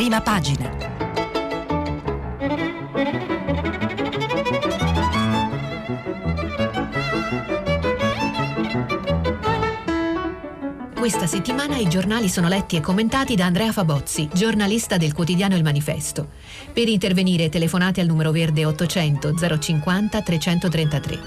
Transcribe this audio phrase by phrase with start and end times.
[0.00, 0.66] Prima pagina.
[10.94, 15.62] Questa settimana i giornali sono letti e commentati da Andrea Fabozzi, giornalista del quotidiano Il
[15.62, 16.28] Manifesto.
[16.72, 21.18] Per intervenire telefonate al numero verde 800 050 333.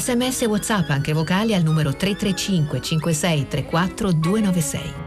[0.00, 5.05] Sms e WhatsApp anche vocali al numero 335 56 34 296.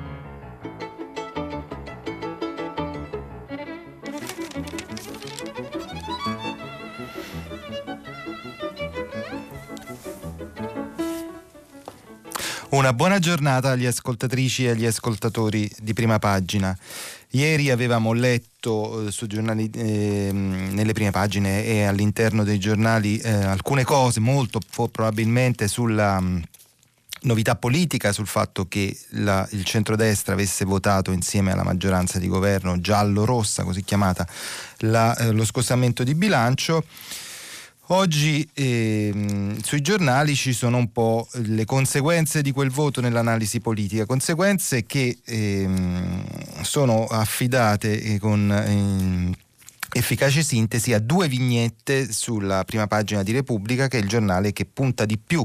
[12.80, 16.74] Una buona giornata agli ascoltatrici e agli ascoltatori di prima pagina.
[17.32, 23.84] Ieri avevamo letto eh, giornali, eh, nelle prime pagine e all'interno dei giornali eh, alcune
[23.84, 26.42] cose, molto probabilmente sulla mm,
[27.24, 32.80] novità politica, sul fatto che la, il centrodestra avesse votato insieme alla maggioranza di governo
[32.80, 34.26] giallo-rossa, così chiamata,
[34.78, 36.86] la, eh, lo scostamento di bilancio.
[37.92, 44.06] Oggi ehm, sui giornali ci sono un po' le conseguenze di quel voto nell'analisi politica,
[44.06, 48.52] conseguenze che ehm, sono affidate eh, con...
[48.52, 49.34] Ehm,
[49.92, 54.66] efficace sintesi a due vignette sulla prima pagina di Repubblica, che è il giornale che
[54.66, 55.44] punta di più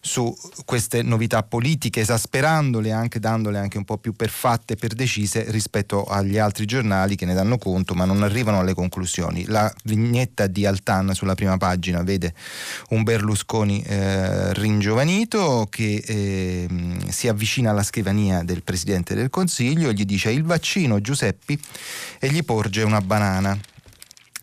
[0.00, 5.50] su queste novità politiche, esasperandole anche, dandole anche un po' più per fatte per decise
[5.50, 9.44] rispetto agli altri giornali che ne danno conto ma non arrivano alle conclusioni.
[9.46, 12.34] La vignetta di Altan sulla prima pagina vede
[12.90, 16.68] un Berlusconi eh, ringiovanito che eh,
[17.08, 21.58] si avvicina alla scrivania del Presidente del Consiglio gli dice il vaccino Giuseppi
[22.18, 23.58] e gli porge una banana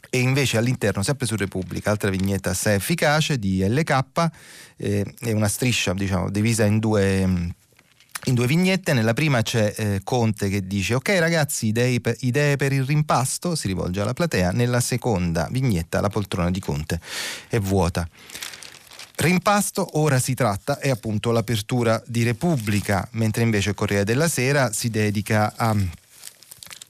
[0.09, 4.29] e invece all'interno, sempre su Repubblica, altra vignetta assai efficace di LK,
[4.77, 7.53] eh, è una striscia diciamo, divisa in due
[8.25, 12.73] in due vignette, nella prima c'è eh, Conte che dice ok ragazzi idee idee per,
[12.73, 16.99] il rimpasto, si rivolge alla platea, nella seconda vignetta la poltrona di Conte
[17.47, 18.07] è vuota.
[19.15, 24.89] Rimpasto ora si tratta è appunto l'apertura di Repubblica, mentre invece Corriere della Sera si
[24.89, 25.75] dedica a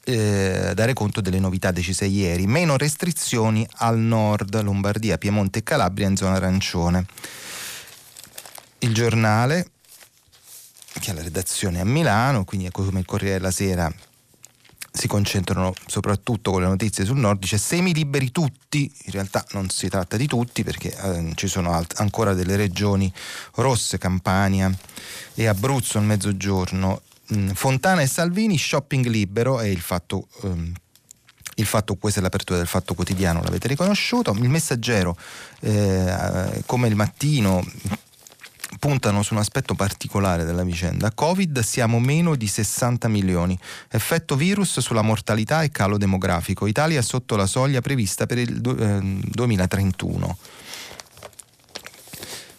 [0.09, 2.47] eh, dare conto delle novità decise ieri.
[2.47, 7.06] Meno restrizioni al nord, Lombardia, Piemonte e Calabria in zona arancione.
[8.80, 9.70] Il giornale,
[11.00, 13.94] che ha la redazione a Milano, quindi ecco come il Corriere della Sera
[14.92, 19.70] si concentrano soprattutto con le notizie sul nord, dice semi liberi tutti, in realtà non
[19.70, 23.12] si tratta di tutti perché eh, ci sono alt- ancora delle regioni
[23.56, 24.72] rosse, Campania
[25.36, 27.02] e Abruzzo al mezzogiorno
[27.53, 30.28] Fontana e Salvini, shopping libero è il fatto...
[30.41, 30.73] Um,
[31.56, 34.31] il fatto, questa è l'apertura del fatto quotidiano, l'avete riconosciuto.
[34.31, 35.17] Il messaggero,
[35.59, 37.62] eh, come il mattino,
[38.79, 41.12] puntano su un aspetto particolare della vicenda.
[41.12, 43.59] Covid siamo meno di 60 milioni.
[43.90, 46.66] Effetto virus sulla mortalità e calo demografico.
[46.66, 50.38] Italia sotto la soglia prevista per il eh, 2031.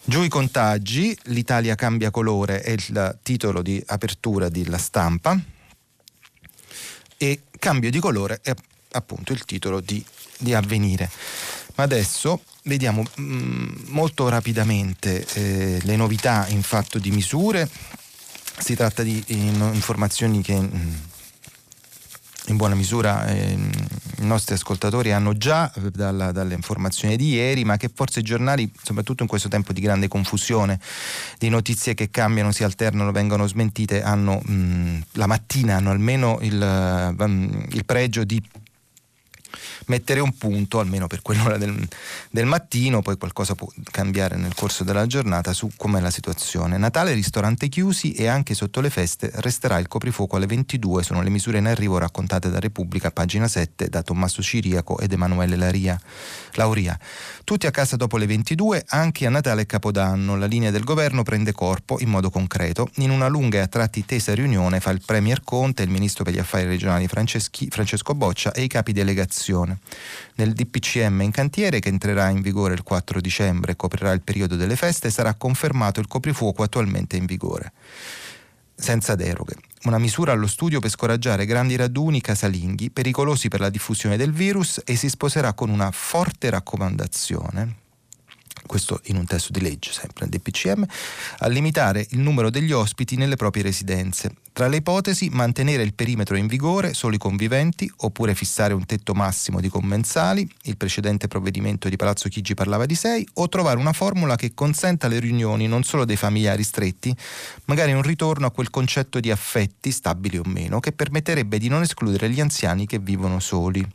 [0.03, 5.39] Giù i contagi, l'Italia cambia colore è il titolo di apertura della stampa
[7.17, 8.51] e cambio di colore è
[8.93, 10.03] appunto il titolo di,
[10.39, 11.09] di avvenire.
[11.75, 17.69] Ma adesso vediamo mh, mm, molto rapidamente eh, le novità in fatto di misure.
[18.57, 20.93] Si tratta di in, informazioni che mh, mm,
[22.47, 23.57] in buona misura eh,
[24.17, 28.23] i nostri ascoltatori hanno già eh, dalla, dalle informazioni di ieri, ma che forse i
[28.23, 30.79] giornali, soprattutto in questo tempo di grande confusione,
[31.37, 37.15] di notizie che cambiano, si alternano, vengono smentite, hanno mh, la mattina hanno almeno il,
[37.17, 38.41] um, il pregio di
[39.91, 41.75] mettere un punto, almeno per quell'ora del,
[42.29, 46.77] del, mattino, poi qualcosa può cambiare nel corso della giornata su com'è la situazione.
[46.77, 51.29] Natale, ristorante chiusi e anche sotto le feste resterà il coprifuoco alle 22, sono le
[51.29, 55.99] misure in arrivo raccontate da Repubblica, pagina 7, da Tommaso Ciriaco ed Emanuele Laria.
[56.53, 56.97] Lauria.
[57.43, 60.37] Tutti a casa dopo le 22, anche a Natale e Capodanno.
[60.37, 62.89] La linea del governo prende corpo in modo concreto.
[62.95, 66.33] In una lunga e a tratti tesa riunione fa il Premier Conte, il Ministro per
[66.33, 69.79] gli Affari Regionali Francesco Boccia e i capi delegazione.
[70.35, 74.55] Nel DPCM in cantiere, che entrerà in vigore il 4 dicembre e coprirà il periodo
[74.55, 77.71] delle feste, sarà confermato il coprifuoco attualmente in vigore
[78.81, 79.55] senza deroghe.
[79.83, 84.81] Una misura allo studio per scoraggiare grandi raduni casalinghi pericolosi per la diffusione del virus
[84.83, 87.80] e si sposerà con una forte raccomandazione
[88.71, 90.85] questo in un testo di legge, sempre nel DPCM,
[91.39, 94.33] a limitare il numero degli ospiti nelle proprie residenze.
[94.53, 99.13] Tra le ipotesi, mantenere il perimetro in vigore, solo i conviventi, oppure fissare un tetto
[99.13, 103.91] massimo di commensali, il precedente provvedimento di Palazzo Chigi parlava di 6, o trovare una
[103.91, 107.13] formula che consenta le riunioni non solo dei familiari stretti,
[107.65, 111.81] magari un ritorno a quel concetto di affetti, stabili o meno, che permetterebbe di non
[111.81, 113.85] escludere gli anziani che vivono soli.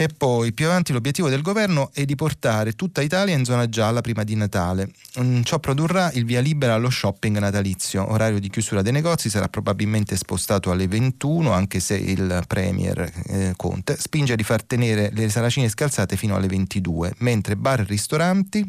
[0.00, 4.00] E poi più avanti l'obiettivo del governo è di portare tutta Italia in zona gialla
[4.00, 4.90] prima di Natale.
[5.20, 8.10] Mm, ciò produrrà il via libera allo shopping natalizio.
[8.10, 13.52] Orario di chiusura dei negozi sarà probabilmente spostato alle 21, anche se il Premier eh,
[13.56, 18.64] Conte spinge a far tenere le saracine scalzate fino alle 22, mentre bar e ristoranti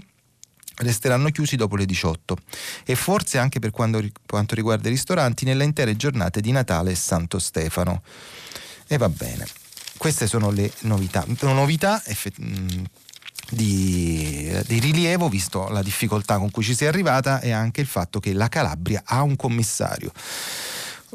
[0.80, 2.38] resteranno chiusi dopo le 18
[2.84, 6.96] e forse anche per quanto, quanto riguarda i ristoranti nelle intere giornate di Natale e
[6.96, 8.04] Santo Stefano.
[8.86, 9.61] E va bene
[10.02, 11.24] queste sono le novità.
[11.42, 12.84] Novità effett- mm,
[13.52, 17.86] di, di, rilievo, visto la difficoltà con cui ci si è arrivata, e anche il
[17.86, 20.12] fatto che la Calabria ha un commissario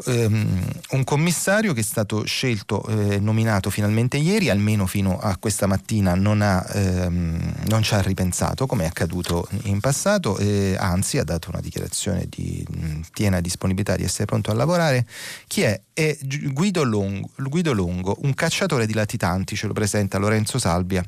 [0.05, 5.37] um, un commissario che è stato scelto e eh, nominato finalmente ieri, almeno fino a
[5.37, 10.77] questa mattina non, ha, ehm, non ci ha ripensato come è accaduto in passato, eh,
[10.79, 15.07] anzi ha dato una dichiarazione di mh, piena disponibilità di essere pronto a lavorare.
[15.47, 15.81] Chi è?
[15.93, 16.17] È
[16.53, 21.03] Guido Longo, Guido Longo, un cacciatore di latitanti, ce lo presenta Lorenzo Salvia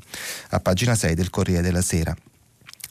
[0.49, 2.15] a pagina 6 del Corriere della Sera.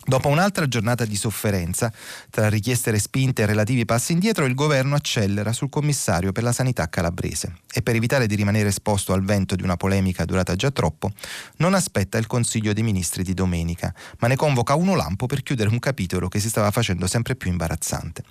[0.08, 1.92] Dopo un'altra giornata di sofferenza,
[2.30, 6.88] tra richieste respinte e relativi passi indietro, il governo accelera sul commissario per la sanità
[6.88, 11.12] calabrese e per evitare di rimanere esposto al vento di una polemica durata già troppo,
[11.56, 15.68] non aspetta il Consiglio dei Ministri di domenica, ma ne convoca uno lampo per chiudere
[15.68, 18.22] un capitolo che si stava facendo sempre più imbarazzante.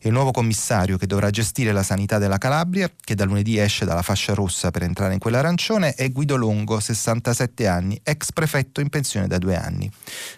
[0.00, 4.00] Il nuovo commissario che dovrà gestire la sanità della Calabria, che da lunedì esce dalla
[4.00, 8.88] fascia rossa per entrare in quella arancione, è Guido Longo, 67 anni, ex prefetto in
[8.88, 9.92] pensione da due anni.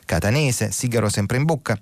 [0.04, 1.78] Catanese, si sigaro sempre in bocca.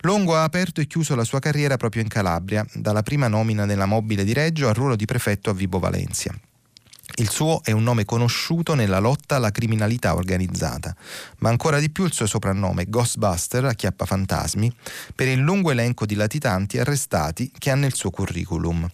[0.00, 3.86] Longo ha aperto e chiuso la sua carriera proprio in Calabria, dalla prima nomina nella
[3.86, 6.32] mobile di Reggio al ruolo di prefetto a Vibo Valencia.
[7.16, 10.94] Il suo è un nome conosciuto nella lotta alla criminalità organizzata,
[11.38, 14.72] ma ancora di più il suo soprannome Ghostbuster, acchiappa fantasmi,
[15.14, 18.88] per il lungo elenco di latitanti arrestati che ha nel suo curriculum.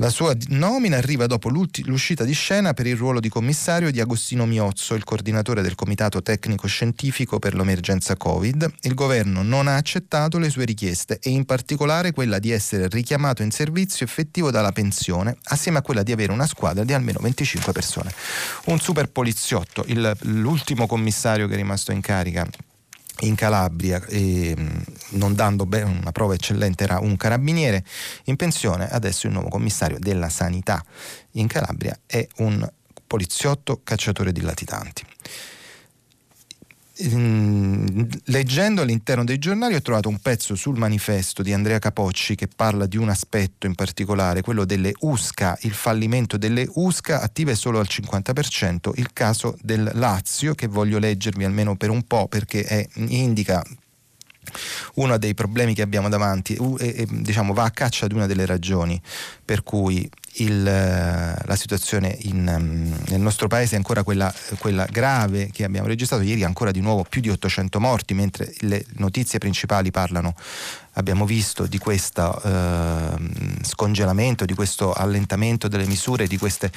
[0.00, 4.46] La sua nomina arriva dopo l'uscita di scena per il ruolo di commissario di Agostino
[4.46, 8.74] Miozzo, il coordinatore del Comitato Tecnico Scientifico per l'emergenza Covid.
[8.82, 13.42] Il governo non ha accettato le sue richieste e in particolare quella di essere richiamato
[13.42, 17.72] in servizio effettivo dalla pensione, assieme a quella di avere una squadra di almeno 25
[17.72, 18.14] persone.
[18.66, 22.48] Un super poliziotto, il, l'ultimo commissario che è rimasto in carica
[23.20, 24.54] in Calabria, eh,
[25.10, 27.84] non dando una prova eccellente, era un carabiniere
[28.24, 30.84] in pensione, adesso il nuovo commissario della sanità
[31.32, 32.68] in Calabria è un
[33.06, 35.04] poliziotto cacciatore di latitanti
[37.00, 42.86] leggendo all'interno dei giornali ho trovato un pezzo sul manifesto di Andrea Capocci che parla
[42.86, 47.86] di un aspetto in particolare, quello delle USCA, il fallimento delle USCA attive solo al
[47.88, 53.64] 50%, il caso del Lazio che voglio leggervi almeno per un po' perché è, indica
[54.94, 56.56] uno dei problemi che abbiamo davanti
[57.10, 59.00] diciamo, va a caccia di una delle ragioni
[59.44, 60.08] per cui
[60.40, 66.22] il, la situazione in, nel nostro paese è ancora quella, quella, grave che abbiamo registrato.
[66.22, 70.34] Ieri, ancora di nuovo più di 800 morti, mentre le notizie principali parlano
[70.98, 73.14] abbiamo visto di questo eh,
[73.62, 76.70] scongelamento, di questo allentamento delle misure di queste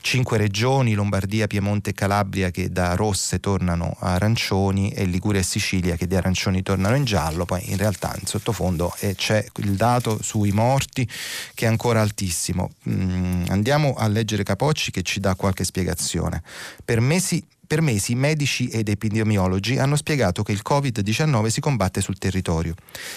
[0.00, 5.44] cinque regioni, Lombardia, Piemonte e Calabria, che da rosse tornano a arancioni e Liguria e
[5.44, 9.72] Sicilia che di arancioni tornano in giallo, poi in realtà in sottofondo eh, c'è il
[9.72, 11.08] dato sui morti
[11.54, 12.70] che è ancora altissimo.
[12.88, 16.42] Mm, andiamo a leggere Capocci che ci dà qualche spiegazione.
[16.84, 22.18] Per mesi per mesi medici ed epidemiologi hanno spiegato che il Covid-19 si combatte sul
[22.18, 22.74] territorio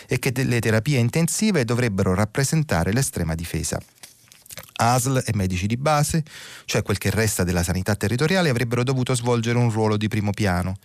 [0.07, 3.79] e che le terapie intensive dovrebbero rappresentare l'estrema difesa.
[4.81, 6.23] ASL e medici di base,
[6.65, 10.77] cioè quel che resta della sanità territoriale, avrebbero dovuto svolgere un ruolo di primo piano.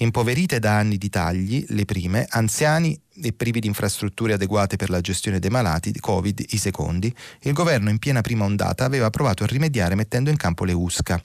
[0.00, 5.00] Impoverite da anni di tagli, le prime, anziani e privi di infrastrutture adeguate per la
[5.00, 9.46] gestione dei malati Covid, i secondi, il governo in piena prima ondata aveva provato a
[9.46, 11.20] rimediare mettendo in campo le USCA.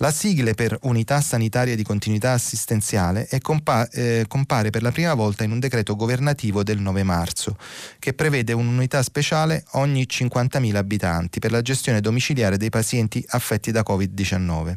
[0.00, 5.42] La sigla per Unità Sanitaria di Continuità Assistenziale compa- eh, compare per la prima volta
[5.42, 7.56] in un decreto governativo del 9 marzo,
[7.98, 13.82] che prevede un'unità speciale ogni 50.000 abitanti per la gestione domiciliare dei pazienti affetti da
[13.84, 14.76] Covid-19,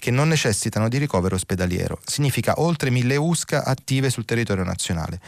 [0.00, 2.00] che non necessitano di ricovero ospedaliero.
[2.04, 5.20] Significa oltre 1.000 USCA attive sul territorio nazionale.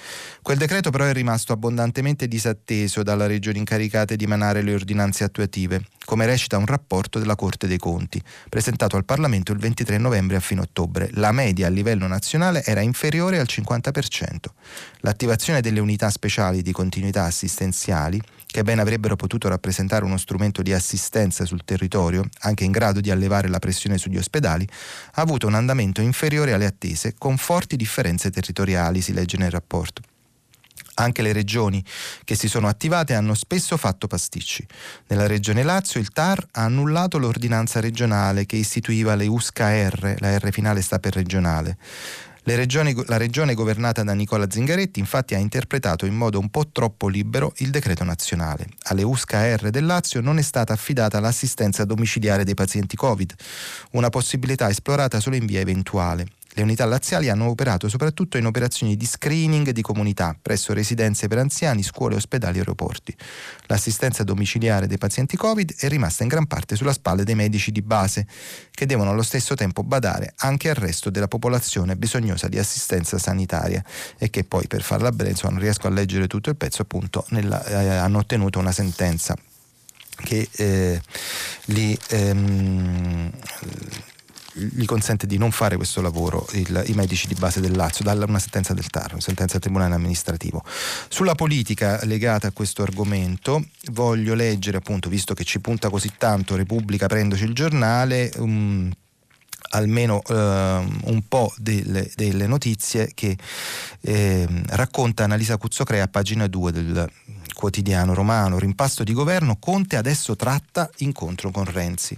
[0.42, 5.84] Quel decreto però è rimasto abbondantemente disatteso dalla regione incaricate di emanare le ordinanze attuative,
[6.04, 10.40] come recita un rapporto della Corte dei Conti, presentato al Parlamento il 23 novembre a
[10.40, 11.10] fine ottobre.
[11.14, 14.36] La media a livello nazionale era inferiore al 50%.
[15.00, 20.72] L'attivazione delle unità speciali di continuità assistenziali che ben avrebbero potuto rappresentare uno strumento di
[20.72, 24.66] assistenza sul territorio, anche in grado di allevare la pressione sugli ospedali,
[25.12, 30.00] ha avuto un andamento inferiore alle attese, con forti differenze territoriali, si legge nel rapporto.
[31.00, 31.82] Anche le regioni
[32.24, 34.66] che si sono attivate hanno spesso fatto pasticci.
[35.08, 40.50] Nella regione Lazio il TAR ha annullato l'ordinanza regionale che istituiva le USCA-R, la R
[40.50, 41.76] finale sta per regionale.
[42.42, 47.08] Regioni, la regione governata da Nicola Zingaretti infatti ha interpretato in modo un po' troppo
[47.08, 48.66] libero il decreto nazionale.
[48.84, 53.34] Alle USCA-R del Lazio non è stata affidata l'assistenza domiciliare dei pazienti Covid,
[53.92, 56.26] una possibilità esplorata solo in via eventuale.
[56.58, 61.38] Le unità laziali hanno operato soprattutto in operazioni di screening di comunità presso residenze per
[61.38, 63.14] anziani, scuole, ospedali e aeroporti.
[63.66, 67.80] L'assistenza domiciliare dei pazienti Covid è rimasta in gran parte sulla spalla dei medici di
[67.80, 68.26] base,
[68.72, 73.80] che devono allo stesso tempo badare anche al resto della popolazione bisognosa di assistenza sanitaria
[74.18, 77.24] e che poi, per farla breve, insomma, non riesco a leggere tutto il pezzo, appunto
[77.28, 79.36] nella, eh, hanno ottenuto una sentenza
[80.24, 81.00] che eh,
[81.66, 83.30] li ehm,
[84.58, 88.24] gli consente di non fare questo lavoro il, i medici di base del Lazio, dalla
[88.24, 90.62] una sentenza del TAR, una sentenza del Tribunale amministrativo.
[91.08, 96.56] Sulla politica legata a questo argomento voglio leggere appunto, visto che ci punta così tanto
[96.56, 98.90] Repubblica, prendoci il giornale, um,
[99.70, 103.36] almeno eh, un po' delle, delle notizie che
[104.00, 107.10] eh, racconta Annalisa Cuzzocrea a pagina 2 del
[107.58, 112.16] quotidiano romano, rimpasto di governo, Conte adesso tratta incontro con Renzi.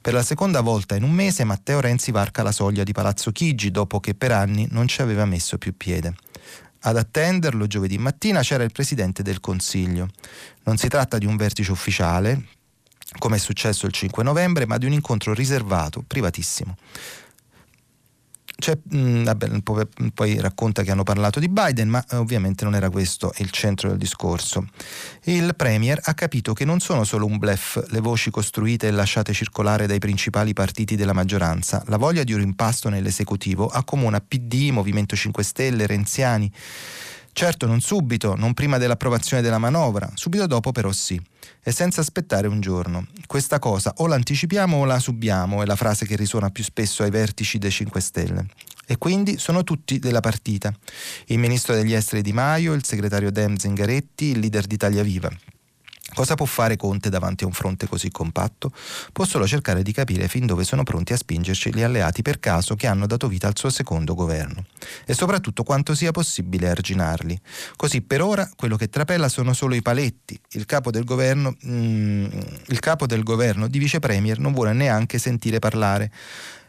[0.00, 3.72] Per la seconda volta in un mese Matteo Renzi varca la soglia di Palazzo Chigi
[3.72, 6.14] dopo che per anni non ci aveva messo più piede.
[6.82, 10.08] Ad attenderlo giovedì mattina c'era il Presidente del Consiglio.
[10.62, 12.44] Non si tratta di un vertice ufficiale,
[13.18, 16.76] come è successo il 5 novembre, ma di un incontro riservato, privatissimo.
[18.58, 19.62] Mh, mm, vabbè,
[20.14, 23.90] poi racconta che hanno parlato di Biden, ma eh, ovviamente non era questo il centro
[23.90, 24.66] del discorso.
[25.24, 29.34] Il Premier ha capito che non sono solo un blef le voci costruite e lasciate
[29.34, 31.82] circolare dai principali partiti della maggioranza.
[31.86, 36.50] La voglia di un rimpasto nell'esecutivo accomuna PD, Movimento 5 Stelle, Renziani.
[37.32, 41.20] Certo, non subito, non prima dell'approvazione della manovra, subito dopo però sì,
[41.68, 43.08] e senza aspettare un giorno.
[43.26, 47.10] Questa cosa o l'anticipiamo o la subiamo, è la frase che risuona più spesso ai
[47.10, 48.46] vertici dei 5 Stelle.
[48.86, 50.72] E quindi sono tutti della partita.
[51.26, 55.28] Il ministro degli esteri Di Maio, il segretario Dem Zingaretti, il leader d'Italia Viva.
[56.16, 58.72] Cosa può fare Conte davanti a un fronte così compatto?
[59.12, 62.74] Può solo cercare di capire fin dove sono pronti a spingerci gli alleati per caso
[62.74, 64.64] che hanno dato vita al suo secondo governo
[65.04, 67.38] e soprattutto quanto sia possibile arginarli.
[67.76, 70.40] Così per ora quello che trapela sono solo i paletti.
[70.52, 72.24] Il capo del governo, mm,
[72.68, 76.10] il capo del governo di vice premier non vuole neanche sentire parlare.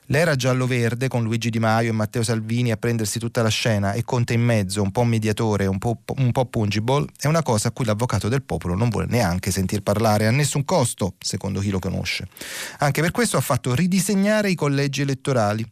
[0.10, 4.06] L'era giallo-verde con Luigi Di Maio e Matteo Salvini a prendersi tutta la scena e
[4.06, 7.72] Conte in mezzo, un po' mediatore, un po', un po pungible, è una cosa a
[7.72, 11.80] cui l'avvocato del popolo non vuole neanche sentir parlare a nessun costo, secondo chi lo
[11.80, 12.30] conosce.
[12.80, 15.70] Anche per questo ha fatto ridisegnare i collegi elettorali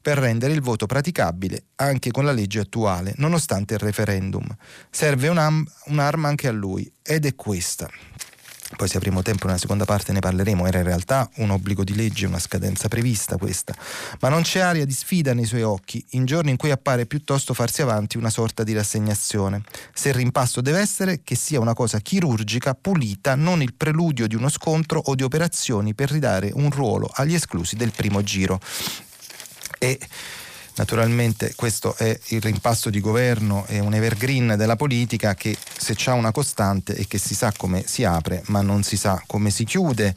[0.00, 4.46] per rendere il voto praticabile anche con la legge attuale, nonostante il referendum.
[4.88, 7.86] Serve un'arma anche a lui ed è questa.
[8.78, 11.96] Poi se avremo tempo nella seconda parte ne parleremo, era in realtà un obbligo di
[11.96, 13.74] legge, una scadenza prevista questa,
[14.20, 17.54] ma non c'è aria di sfida nei suoi occhi, in giorni in cui appare piuttosto
[17.54, 19.62] farsi avanti una sorta di rassegnazione.
[19.92, 24.36] Se il rimpasto deve essere, che sia una cosa chirurgica, pulita, non il preludio di
[24.36, 28.60] uno scontro o di operazioni per ridare un ruolo agli esclusi del primo giro.
[29.80, 29.98] E
[30.78, 36.12] Naturalmente questo è il rimpasto di governo, è un evergreen della politica che se c'è
[36.12, 39.64] una costante è che si sa come si apre ma non si sa come si
[39.64, 40.14] chiude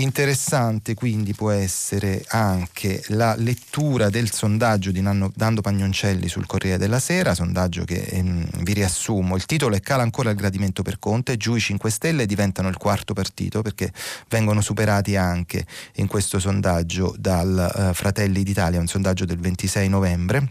[0.00, 6.98] Interessante quindi può essere anche la lettura del sondaggio di Dando Pagnoncelli sul Corriere della
[6.98, 9.36] Sera, sondaggio che ehm, vi riassumo.
[9.36, 12.78] Il titolo è Cala ancora il gradimento per Conte, giù i 5 Stelle diventano il
[12.78, 13.92] quarto partito perché
[14.30, 15.66] vengono superati anche
[15.96, 20.48] in questo sondaggio dal uh, Fratelli d'Italia, un sondaggio del 26 novembre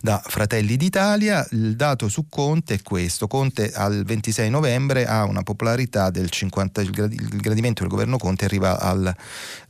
[0.00, 1.46] da Fratelli d'Italia.
[1.50, 3.26] Il dato su Conte è questo.
[3.26, 8.80] Conte al 26 novembre ha una popolarità del 50, il gradimento del governo Conte arriva
[8.80, 9.14] al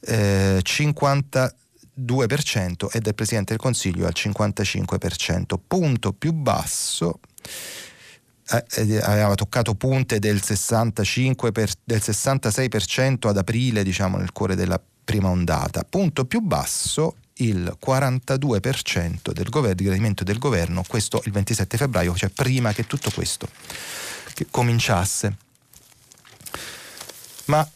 [0.00, 1.54] eh, 50
[1.96, 7.20] 2% e del Presidente del Consiglio al 55%, punto più basso
[8.50, 14.80] eh, aveva toccato punte del, 65 per, del 66% ad aprile, diciamo nel cuore della
[15.04, 21.32] prima ondata, punto più basso il 42% del governo, di gradimento del governo, questo il
[21.32, 23.48] 27 febbraio, cioè prima che tutto questo
[24.34, 25.36] che cominciasse.
[27.46, 27.68] Ma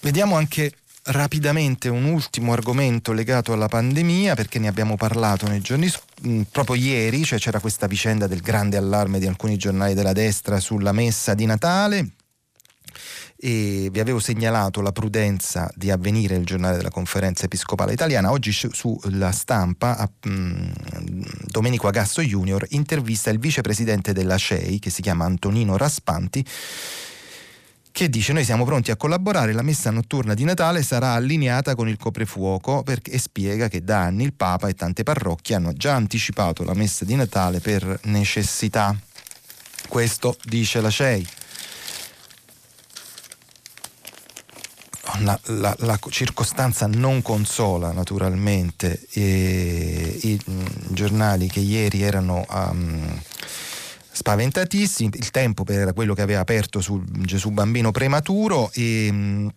[0.00, 5.90] vediamo anche rapidamente un ultimo argomento legato alla pandemia perché ne abbiamo parlato nei giorni
[6.26, 10.60] mm, proprio ieri, cioè c'era questa vicenda del grande allarme di alcuni giornali della destra
[10.60, 12.10] sulla messa di Natale
[13.42, 18.30] e vi avevo segnalato la prudenza di avvenire il giornale della conferenza episcopale italiana.
[18.30, 24.90] Oggi sulla stampa a, mh, mm, Domenico Agasso Junior intervista il vicepresidente della CEI che
[24.90, 26.44] si chiama Antonino Raspanti
[27.92, 31.88] che dice noi siamo pronti a collaborare, la messa notturna di Natale sarà allineata con
[31.88, 35.94] il coprifuoco perché, e spiega che da anni il Papa e tante parrocchie hanno già
[35.94, 38.96] anticipato la messa di Natale per necessità.
[39.88, 41.26] Questo dice la CEI.
[45.22, 50.40] La, la, la, circostanza non consola naturalmente e, i, i,
[50.88, 53.20] giornali che ieri erano um,
[54.10, 59.50] spaventatissimi, il tempo era quello che aveva aperto sul Gesù bambino prematuro e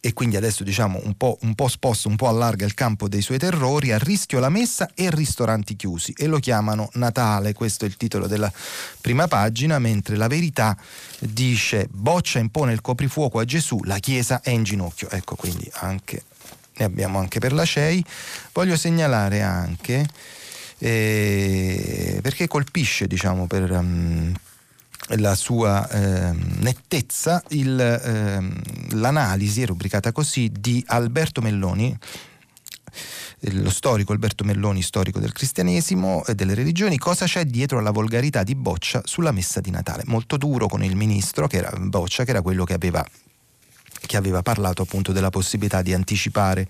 [0.00, 3.22] e quindi adesso diciamo un po', un po' sposta, un po' allarga il campo dei
[3.22, 7.88] suoi terrori, a rischio la messa e ristoranti chiusi e lo chiamano Natale, questo è
[7.88, 8.52] il titolo della
[9.00, 10.76] prima pagina, mentre la verità
[11.18, 16.24] dice Boccia impone il coprifuoco a Gesù, la Chiesa è in ginocchio, ecco quindi anche,
[16.76, 18.04] ne abbiamo anche per la CEI.
[18.52, 20.06] Voglio segnalare anche
[20.78, 24.32] eh, perché colpisce diciamo, per um,
[25.16, 31.98] la sua eh, nettezza il, eh, l'analisi, rubricata così, di Alberto Melloni
[33.52, 38.42] lo storico Alberto Melloni, storico del cristianesimo e delle religioni, cosa c'è dietro alla volgarità
[38.42, 40.02] di Boccia sulla messa di Natale.
[40.06, 43.04] Molto duro con il ministro, che era Boccia, che era quello che aveva
[44.06, 46.68] che aveva parlato appunto della possibilità di anticipare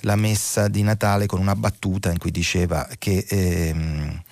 [0.00, 4.22] la messa di Natale con una battuta in cui diceva che ehm,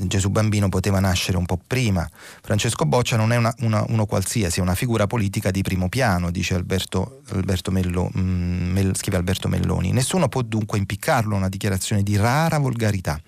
[0.00, 2.08] Gesù bambino poteva nascere un po' prima.
[2.42, 6.30] Francesco Boccia non è una, una, uno qualsiasi, è una figura politica di primo piano,
[6.30, 9.92] dice Alberto, Alberto Mello, mm, Mel, scrive Alberto Melloni.
[9.92, 13.20] Nessuno può dunque impiccarlo una dichiarazione di rara volgarità,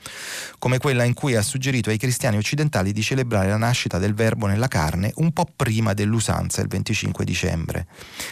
[0.58, 4.46] come quella in cui ha suggerito ai cristiani occidentali di celebrare la nascita del Verbo
[4.46, 7.86] nella carne un po' prima dell'usanza, il 25 dicembre,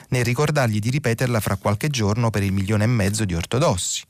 [0.08, 4.02] nel ricordargli di ripeterla fra qualche giorno per il milione e mezzo di ortodossi.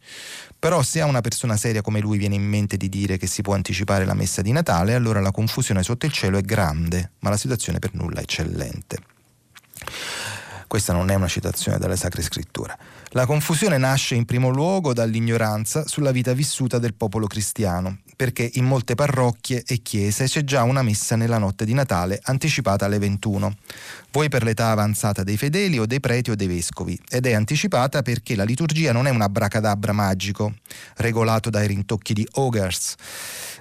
[0.61, 3.41] Però se a una persona seria come lui viene in mente di dire che si
[3.41, 7.31] può anticipare la messa di Natale, allora la confusione sotto il cielo è grande, ma
[7.31, 8.99] la situazione per nulla è eccellente.
[10.71, 12.79] Questa non è una citazione dalle Sacre Scritture.
[13.09, 18.67] La confusione nasce in primo luogo dall'ignoranza sulla vita vissuta del popolo cristiano, perché in
[18.67, 23.57] molte parrocchie e chiese c'è già una messa nella notte di Natale anticipata alle 21,
[24.13, 28.03] vuoi per l'età avanzata dei fedeli o dei preti o dei vescovi, ed è anticipata
[28.03, 30.55] perché la liturgia non è un abracadabra magico,
[30.99, 32.95] regolato dai rintocchi di Ogers,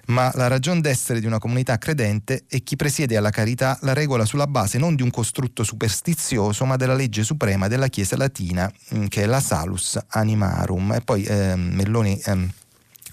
[0.09, 4.25] ma la ragion d'essere di una comunità credente è chi presiede alla carità la regola
[4.25, 9.05] sulla base non di un costrutto superstizioso, ma della legge suprema della Chiesa latina, mm,
[9.05, 10.93] che è la Salus Animarum.
[10.93, 12.47] E poi eh, Melloni eh,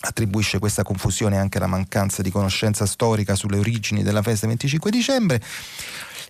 [0.01, 5.43] attribuisce questa confusione anche alla mancanza di conoscenza storica sulle origini della festa 25 dicembre.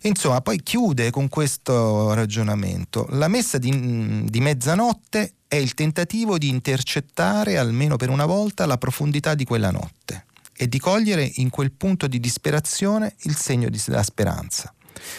[0.03, 3.07] Insomma, poi chiude con questo ragionamento.
[3.11, 8.79] La messa di, di mezzanotte è il tentativo di intercettare, almeno per una volta, la
[8.79, 10.26] profondità di quella notte
[10.57, 14.73] e di cogliere in quel punto di disperazione il segno della speranza.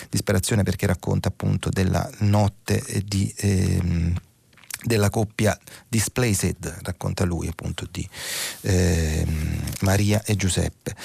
[0.10, 3.34] Disperazione perché racconta appunto della notte di...
[3.38, 4.16] Ehm,
[4.84, 8.08] della coppia Displaced, racconta lui appunto di
[8.62, 10.96] ehm, Maria e Giuseppe.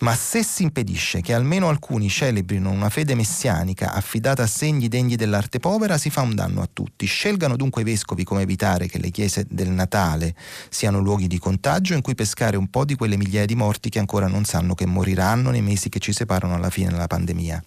[0.00, 5.16] Ma se si impedisce che almeno alcuni celebrino una fede messianica affidata a segni degni
[5.16, 7.06] dell'arte povera, si fa un danno a tutti.
[7.06, 10.34] Scelgano dunque i vescovi come evitare che le chiese del Natale
[10.68, 13.98] siano luoghi di contagio in cui pescare un po' di quelle migliaia di morti che
[13.98, 17.62] ancora non sanno che moriranno nei mesi che ci separano alla fine della pandemia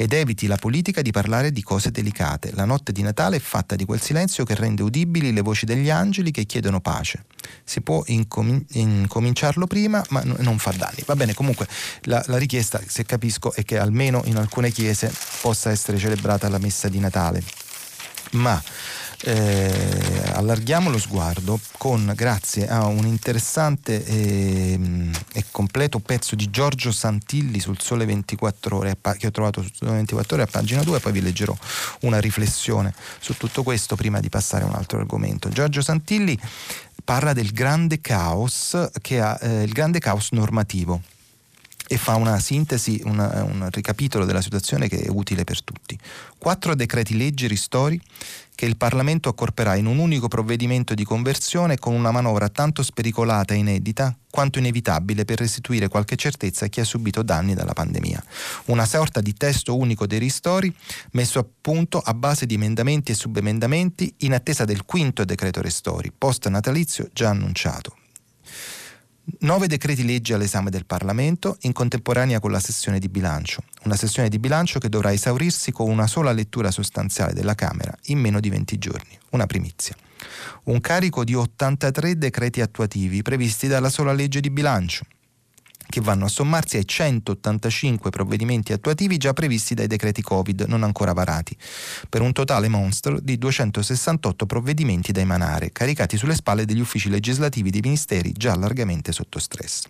[0.00, 2.52] ed eviti la politica di parlare di cose delicate.
[2.54, 5.90] La notte di Natale è fatta di quel silenzio che rende udibili le voci degli
[5.90, 7.26] angeli che chiedono pace.
[7.64, 11.02] Si può incomin- incominciarlo prima, ma n- non fa danni.
[11.04, 11.68] Va bene, comunque
[12.04, 16.56] la, la richiesta, se capisco, è che almeno in alcune chiese possa essere celebrata la
[16.56, 17.44] messa di Natale.
[18.30, 18.58] Ma
[19.22, 24.78] eh, allarghiamo lo sguardo con, grazie a un interessante eh,
[25.32, 29.92] e completo pezzo di Giorgio Santilli sul Sole 24 Ore, che ho trovato sul Sole
[29.92, 31.54] 24 Ore a pagina 2, poi vi leggerò
[32.00, 35.48] una riflessione su tutto questo prima di passare a un altro argomento.
[35.50, 36.38] Giorgio Santilli
[37.04, 41.02] parla del grande caos, che ha, eh, il grande caos normativo
[41.92, 45.98] e fa una sintesi, una, un ricapitolo della situazione che è utile per tutti.
[46.38, 48.00] Quattro decreti leggi ristori
[48.54, 53.54] che il Parlamento accorperà in un unico provvedimento di conversione con una manovra tanto spericolata
[53.54, 58.22] e inedita quanto inevitabile per restituire qualche certezza a chi ha subito danni dalla pandemia.
[58.66, 60.72] Una sorta di testo unico dei ristori
[61.10, 66.12] messo a punto a base di emendamenti e subemendamenti in attesa del quinto decreto ristori,
[66.16, 67.96] post natalizio già annunciato.
[69.40, 74.28] Nove decreti legge all'esame del Parlamento in contemporanea con la sessione di bilancio, una sessione
[74.28, 78.50] di bilancio che dovrà esaurirsi con una sola lettura sostanziale della Camera in meno di
[78.50, 79.94] 20 giorni, una primizia.
[80.64, 85.06] Un carico di 83 decreti attuativi previsti dalla sola legge di bilancio,
[85.90, 91.12] che vanno a sommarsi ai 185 provvedimenti attuativi già previsti dai decreti Covid non ancora
[91.12, 91.54] varati,
[92.08, 97.70] per un totale monstro di 268 provvedimenti da emanare, caricati sulle spalle degli uffici legislativi
[97.70, 99.84] dei ministeri già largamente sotto stress.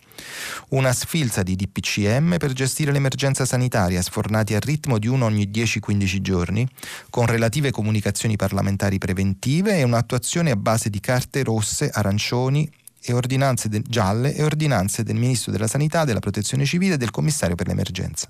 [0.71, 6.21] Una sfilza di DPCM per gestire l'emergenza sanitaria, sfornati a ritmo di uno ogni 10-15
[6.21, 6.67] giorni,
[7.11, 12.69] con relative comunicazioni parlamentari preventive e un'attuazione a base di carte rosse, arancioni
[13.03, 17.11] e ordinanze de- gialle e ordinanze del Ministro della Sanità, della Protezione Civile e del
[17.11, 18.29] Commissario per l'emergenza.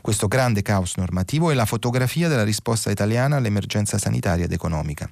[0.00, 5.10] Questo grande caos normativo è la fotografia della risposta italiana all'emergenza sanitaria ed economica.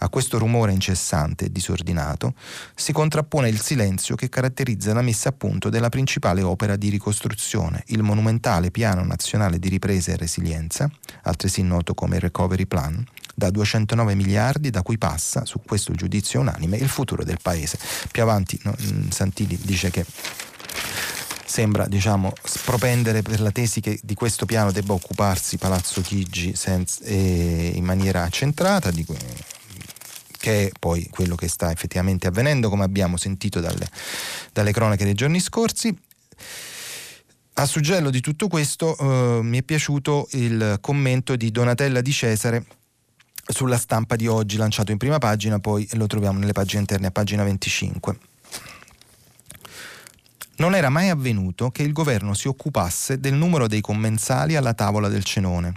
[0.00, 2.34] A questo rumore incessante e disordinato
[2.74, 7.82] si contrappone il silenzio che caratterizza la messa a punto della principale opera di ricostruzione,
[7.86, 10.88] il monumentale Piano Nazionale di Ripresa e Resilienza,
[11.22, 13.04] altresì noto come Recovery Plan,
[13.38, 17.78] da 209 miliardi da cui passa, su questo giudizio unanime, il futuro del Paese.
[18.10, 20.04] Più avanti no, mm, Santilli dice che
[21.44, 22.32] sembra diciamo,
[22.64, 27.84] propendere per la tesi che di questo piano debba occuparsi Palazzo Chigi senza, eh, in
[27.84, 29.06] maniera centrata, di,
[30.36, 33.88] che è poi quello che sta effettivamente avvenendo, come abbiamo sentito dalle,
[34.52, 35.96] dalle cronache dei giorni scorsi.
[37.54, 42.64] A suggello di tutto questo eh, mi è piaciuto il commento di Donatella Di Cesare
[43.48, 47.10] sulla stampa di oggi lanciato in prima pagina, poi lo troviamo nelle pagine interne a
[47.10, 48.18] pagina 25.
[50.56, 55.08] Non era mai avvenuto che il governo si occupasse del numero dei commensali alla tavola
[55.08, 55.74] del cenone,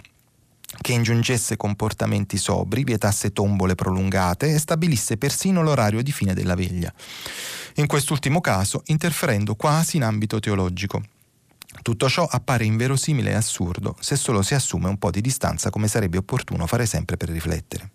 [0.80, 6.92] che ingiungesse comportamenti sobri, vietasse tombole prolungate e stabilisse persino l'orario di fine della veglia.
[7.76, 11.02] In quest'ultimo caso interferendo quasi in ambito teologico.
[11.80, 15.88] Tutto ciò appare inverosimile e assurdo se solo si assume un po' di distanza come
[15.88, 17.90] sarebbe opportuno fare sempre per riflettere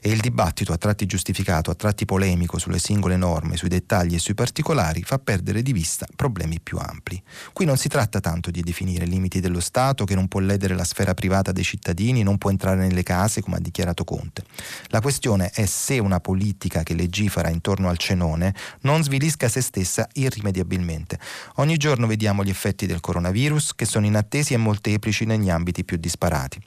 [0.00, 4.18] e il dibattito, a tratti giustificato, a tratti polemico sulle singole norme, sui dettagli e
[4.18, 7.22] sui particolari, fa perdere di vista problemi più ampli.
[7.52, 10.84] Qui non si tratta tanto di definire limiti dello Stato che non può ledere la
[10.84, 14.44] sfera privata dei cittadini, non può entrare nelle case, come ha dichiarato Conte.
[14.86, 20.08] La questione è se una politica che legifera intorno al cenone non svilisca se stessa
[20.14, 21.18] irrimediabilmente.
[21.56, 25.96] Ogni giorno vediamo gli effetti del coronavirus che sono inattesi e molteplici negli ambiti più
[25.96, 26.60] disparati.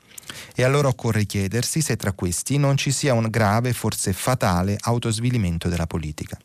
[0.56, 5.68] E allora occorre chiedersi se tra questi non ci sia un grave, forse fatale, autosvilimento
[5.68, 6.38] della politica.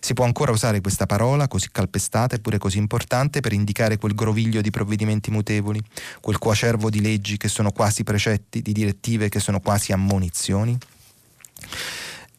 [0.00, 4.60] Si può ancora usare questa parola, così calpestata eppure così importante, per indicare quel groviglio
[4.60, 5.82] di provvedimenti mutevoli,
[6.20, 10.78] quel coacervo di leggi che sono quasi precetti, di direttive che sono quasi ammonizioni?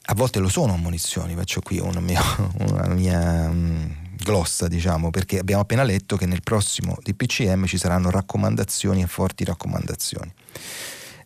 [0.06, 2.22] A volte lo sono ammonizioni, faccio qui una mia,
[2.70, 8.10] una mia um, glossa, diciamo, perché abbiamo appena letto che nel prossimo DPCM ci saranno
[8.10, 10.34] raccomandazioni e forti raccomandazioni.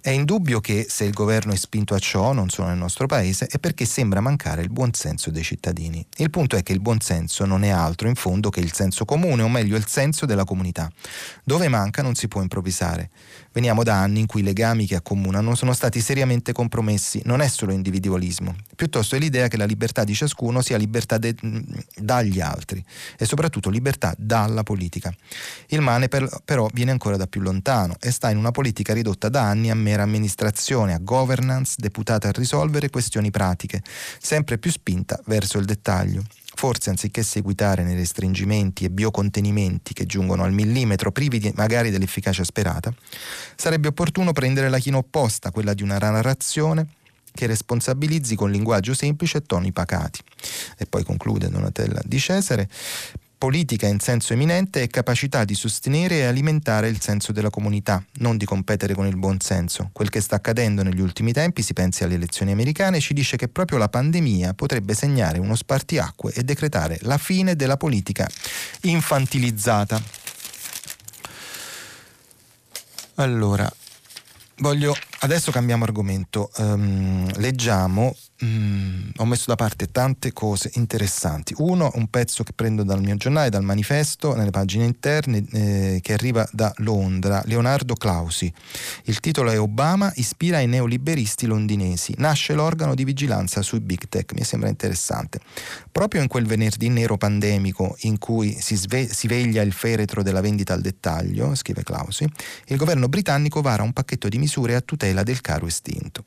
[0.06, 3.48] È indubbio che se il governo è spinto a ciò, non solo nel nostro paese,
[3.48, 6.06] è perché sembra mancare il buonsenso dei cittadini.
[6.18, 9.42] Il punto è che il buonsenso non è altro in fondo che il senso comune,
[9.42, 10.92] o meglio il senso della comunità.
[11.44, 13.10] Dove manca non si può improvvisare.
[13.52, 17.48] Veniamo da anni in cui i legami che accomunano sono stati seriamente compromessi, non è
[17.48, 21.36] solo individualismo, piuttosto è l'idea che la libertà di ciascuno sia libertà de-
[21.96, 22.84] dagli altri
[23.18, 25.12] e soprattutto libertà dalla politica.
[25.70, 29.30] Il male per- però viene ancora da più lontano e sta in una politica ridotta
[29.30, 33.82] da anni a mera amministrazione, a governance deputata a risolvere questioni pratiche,
[34.20, 36.24] sempre più spinta verso il dettaglio.
[36.56, 42.44] Forse anziché seguitare nei restringimenti e biocontenimenti che giungono al millimetro, privi di, magari dell'efficacia
[42.44, 42.94] sperata,
[43.56, 46.88] sarebbe opportuno prendere la china opposta, quella di una narrazione
[47.36, 50.22] che responsabilizzi con linguaggio semplice e toni pacati.
[50.78, 52.70] E poi conclude Donatella di Cesare,
[53.38, 58.38] politica in senso eminente è capacità di sostenere e alimentare il senso della comunità, non
[58.38, 59.90] di competere con il buon senso.
[59.92, 63.48] Quel che sta accadendo negli ultimi tempi, si pensi alle elezioni americane, ci dice che
[63.48, 68.28] proprio la pandemia potrebbe segnare uno spartiacque e decretare la fine della politica
[68.82, 70.02] infantilizzata.
[73.16, 73.72] Allora,
[74.58, 76.52] voglio Adesso cambiamo argomento.
[76.58, 81.54] Um, leggiamo Mm, ho messo da parte tante cose interessanti.
[81.60, 86.12] Uno, un pezzo che prendo dal mio giornale, dal manifesto, nelle pagine interne, eh, che
[86.12, 88.52] arriva da Londra, Leonardo Clausi.
[89.06, 92.14] Il titolo è Obama ispira i neoliberisti londinesi.
[92.18, 94.34] Nasce l'organo di vigilanza sui big tech.
[94.34, 95.40] Mi sembra interessante.
[95.90, 100.42] Proprio in quel venerdì nero pandemico in cui si, sve- si veglia il feretro della
[100.42, 102.30] vendita al dettaglio, scrive Clausi,
[102.68, 106.26] il governo britannico vara un pacchetto di misure a tutela del caro estinto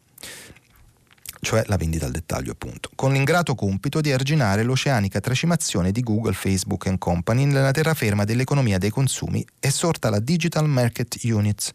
[1.41, 6.33] cioè la vendita al dettaglio appunto, con l'ingrato compito di arginare l'oceanica tracimazione di Google,
[6.33, 11.71] Facebook and Company nella terraferma dell'economia dei consumi e sorta la Digital Market Units,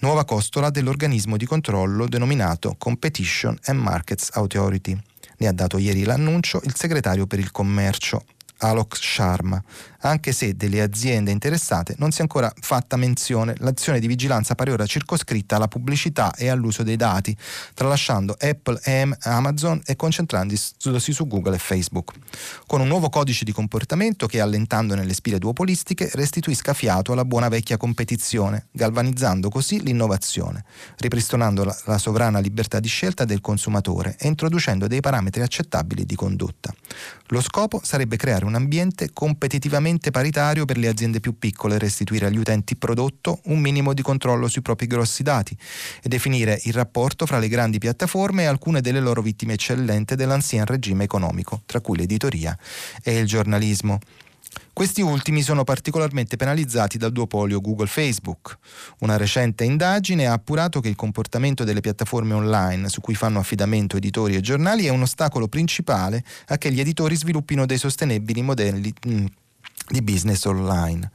[0.00, 4.98] nuova costola dell'organismo di controllo denominato Competition and Markets Authority.
[5.38, 8.24] Ne ha dato ieri l'annuncio il segretario per il commercio,
[8.58, 9.62] Alok Sharma,
[10.02, 13.54] anche se delle aziende interessate non si è ancora fatta menzione.
[13.58, 17.36] L'azione di vigilanza pare ora circoscritta alla pubblicità e all'uso dei dati,
[17.74, 20.74] tralasciando Apple e Amazon e concentrandosi
[21.12, 22.12] su Google e Facebook.
[22.66, 27.48] Con un nuovo codice di comportamento che, allentando nelle spire duopolistiche, restituisca fiato alla buona
[27.48, 30.64] vecchia competizione, galvanizzando così l'innovazione,
[30.96, 36.14] ripristinando la, la sovrana libertà di scelta del consumatore e introducendo dei parametri accettabili di
[36.14, 36.74] condotta.
[37.28, 42.26] Lo scopo sarebbe creare un ambiente competitivamente esattamente paritario per le aziende più piccole, restituire
[42.26, 45.56] agli utenti prodotto un minimo di controllo sui propri grossi dati
[46.02, 50.64] e definire il rapporto fra le grandi piattaforme e alcune delle loro vittime eccellenti dell'ancien
[50.64, 52.56] regime economico, tra cui l'editoria
[53.02, 53.98] e il giornalismo.
[54.72, 58.58] Questi ultimi sono particolarmente penalizzati dal duopolio Google-Facebook.
[59.00, 63.96] Una recente indagine ha appurato che il comportamento delle piattaforme online su cui fanno affidamento
[63.96, 68.92] editori e giornali è un ostacolo principale a che gli editori sviluppino dei sostenibili modelli
[69.06, 69.26] mm,
[69.92, 71.10] di business online.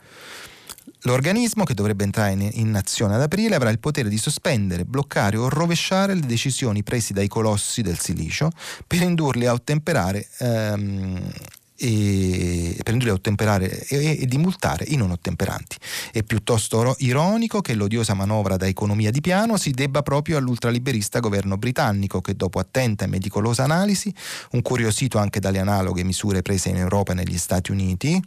[1.01, 5.37] L'organismo, che dovrebbe entrare in, in, azione ad aprile, avrà il potere di sospendere, bloccare
[5.37, 8.49] o rovesciare le decisioni prese dai colossi del silicio
[8.85, 11.31] per indurli a ottemperare ehm,
[11.79, 15.77] e, per indurli a ottemperare e, e, di multare i non ottemperanti.
[16.11, 21.57] È piuttosto ironico che l'odiosa manovra da economia di piano si debba proprio all'ultraliberista governo
[21.57, 24.13] britannico che dopo attenta e meticolosa analisi,
[24.51, 28.21] un curiosito anche dalle analoghe misure prese in Europa e negli Stati Uniti,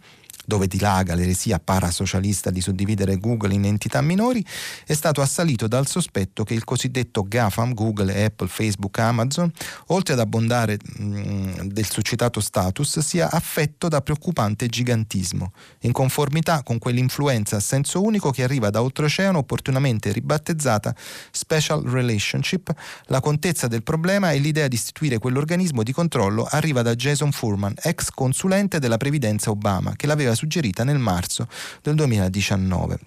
[0.46, 4.44] dove dilaga l'eresia parasocialista di suddividere Google in entità minori,
[4.84, 9.50] è stato assalito dal sospetto che il cosiddetto GAFAM, Google, Apple, Facebook, Amazon,
[9.88, 16.62] oltre ad abbondare mh, mm, del succitato status, sia affetto da preoccupante gigantismo, in conformità
[16.62, 20.94] con quell'influenza a senso unico che arriva da oltreoceano opportunamente ribattezzata
[21.30, 22.72] Special Relationship.
[23.06, 27.74] La contezza del problema e l'idea di istituire quell'organismo di controllo arriva da Jason Furman,
[27.82, 31.48] ex consulente della previdenza Obama, che l'aveva suggerita nel marzo
[31.82, 32.98] del 2019.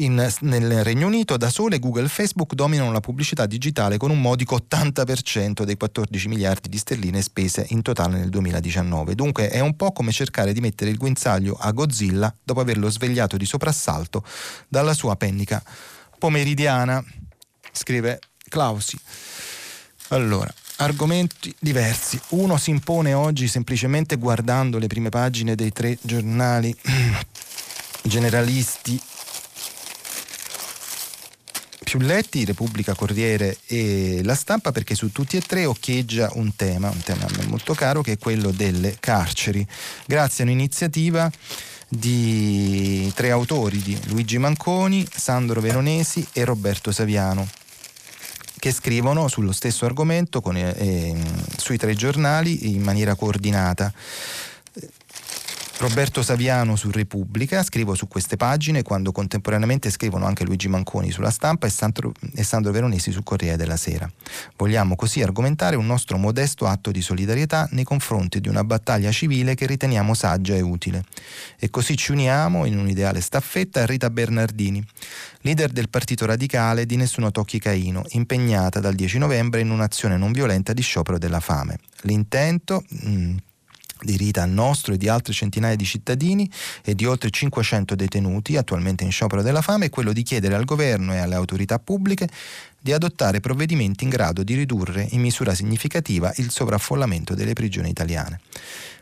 [0.00, 4.20] In, nel Regno Unito da sole Google e Facebook dominano la pubblicità digitale con un
[4.20, 9.14] modico 80% dei 14 miliardi di sterline spese in totale nel 2019.
[9.14, 13.36] Dunque è un po' come cercare di mettere il guinzaglio a Godzilla dopo averlo svegliato
[13.36, 14.24] di soprassalto
[14.68, 15.62] dalla sua pennica
[16.18, 17.04] pomeridiana,
[17.72, 18.98] scrive Clausi.
[20.08, 22.20] Allora, argomenti diversi.
[22.30, 26.74] Uno si impone oggi semplicemente guardando le prime pagine dei tre giornali
[28.02, 29.00] generalisti
[31.84, 36.88] più letti, Repubblica, Corriere e La Stampa, perché su tutti e tre occhieggia un tema,
[36.88, 39.66] un tema a me molto caro, che è quello delle carceri.
[40.06, 41.28] Grazie a un'iniziativa
[41.88, 47.59] di tre autori, di Luigi Manconi, Sandro Veronesi e Roberto Saviano
[48.60, 51.16] che scrivono sullo stesso argomento con, eh,
[51.56, 53.92] sui tre giornali in maniera coordinata.
[55.80, 61.30] Roberto Saviano su Repubblica, scrivo su queste pagine quando contemporaneamente scrivono anche Luigi Manconi sulla
[61.30, 64.06] stampa e Sandro, e Sandro Veronesi sul Corriere della Sera.
[64.58, 69.54] Vogliamo così argomentare un nostro modesto atto di solidarietà nei confronti di una battaglia civile
[69.54, 71.02] che riteniamo saggia e utile.
[71.58, 74.86] E così ci uniamo in un'ideale staffetta a Rita Bernardini,
[75.40, 80.32] leader del Partito Radicale di Nessuno Tocchi Caino, impegnata dal 10 novembre in un'azione non
[80.32, 81.78] violenta di sciopero della fame.
[82.02, 82.84] L'intento...
[82.86, 83.36] Mh, mm,
[84.02, 86.50] di Rita nostro e di altre centinaia di cittadini
[86.84, 90.64] e di oltre 500 detenuti attualmente in sciopero della fame è quello di chiedere al
[90.64, 92.28] governo e alle autorità pubbliche
[92.80, 98.40] di adottare provvedimenti in grado di ridurre in misura significativa il sovraffollamento delle prigioni italiane.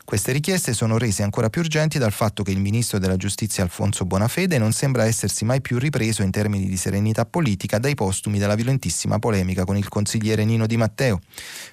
[0.08, 4.06] Queste richieste sono rese ancora più urgenti dal fatto che il ministro della giustizia Alfonso
[4.06, 8.54] Bonafede non sembra essersi mai più ripreso in termini di serenità politica dai postumi della
[8.54, 11.20] violentissima polemica con il consigliere Nino Di Matteo.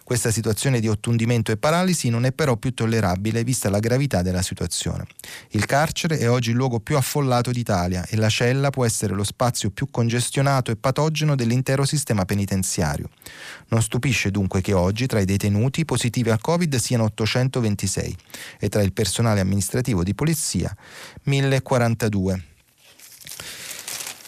[0.04, 4.41] Questa situazione di ottundimento e paralisi non è però più tollerabile vista la gravità della
[4.41, 5.06] situazione.
[5.52, 9.24] Il carcere è oggi il luogo più affollato d'Italia e la cella può essere lo
[9.24, 13.08] spazio più congestionato e patogeno dell'intero sistema penitenziario.
[13.69, 18.17] Non stupisce dunque che oggi tra i detenuti positivi al Covid siano 826
[18.59, 20.75] e tra il personale amministrativo di polizia
[21.23, 22.43] 1042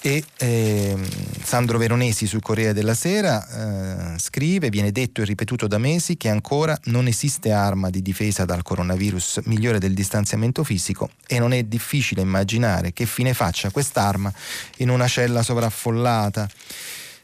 [0.08, 0.96] e eh,
[1.44, 6.30] Sandro Veronesi sul Corriere della Sera eh, scrive, viene detto e ripetuto da mesi che
[6.30, 11.64] ancora non esiste arma di difesa dal coronavirus migliore del distanziamento fisico e non è
[11.64, 14.32] difficile immaginare che fine faccia quest'arma
[14.78, 16.50] in una cella sovraffollata.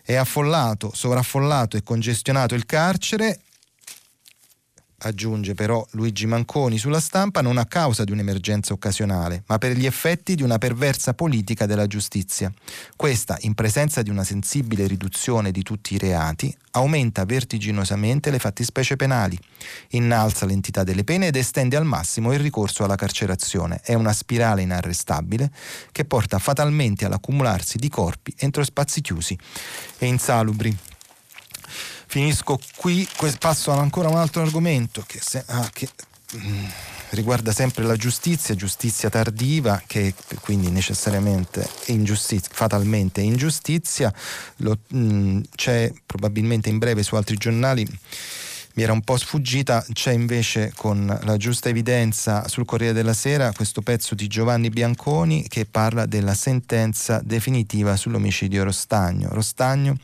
[0.06, 3.40] È affollato, sovraffollato e congestionato il carcere
[5.04, 9.86] aggiunge però Luigi Manconi sulla stampa, non a causa di un'emergenza occasionale, ma per gli
[9.86, 12.52] effetti di una perversa politica della giustizia.
[12.96, 18.96] Questa, in presenza di una sensibile riduzione di tutti i reati, aumenta vertiginosamente le fattispecie
[18.96, 19.38] penali,
[19.90, 23.82] innalza l'entità delle pene ed estende al massimo il ricorso alla carcerazione.
[23.84, 25.52] È una spirale inarrestabile
[25.92, 29.38] che porta fatalmente all'accumularsi di corpi entro spazi chiusi
[29.98, 30.76] e insalubri.
[32.14, 33.08] Finisco qui,
[33.40, 35.90] passo ancora un altro argomento che, se, ah, che
[36.38, 36.66] mm,
[37.10, 44.14] riguarda sempre la giustizia, giustizia tardiva che quindi necessariamente ingiustizia, fatalmente ingiustizia,
[44.58, 47.84] Lo, mh, mm, c'è probabilmente in breve su altri giornali
[48.76, 53.52] mi era un po' sfuggita, c'è invece con la giusta evidenza sul Corriere della Sera
[53.52, 59.30] questo pezzo di Giovanni Bianconi che parla della sentenza definitiva sull'omicidio Rostagno.
[59.32, 59.96] Rostagno,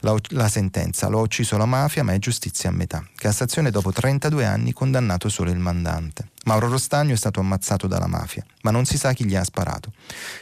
[0.00, 3.02] la, la sentenza, lo ha ucciso la mafia ma è giustizia a metà.
[3.14, 6.28] Cassazione dopo 32 anni condannato solo il mandante.
[6.44, 9.92] Mauro Rostagno è stato ammazzato dalla mafia, ma non si sa chi gli ha sparato.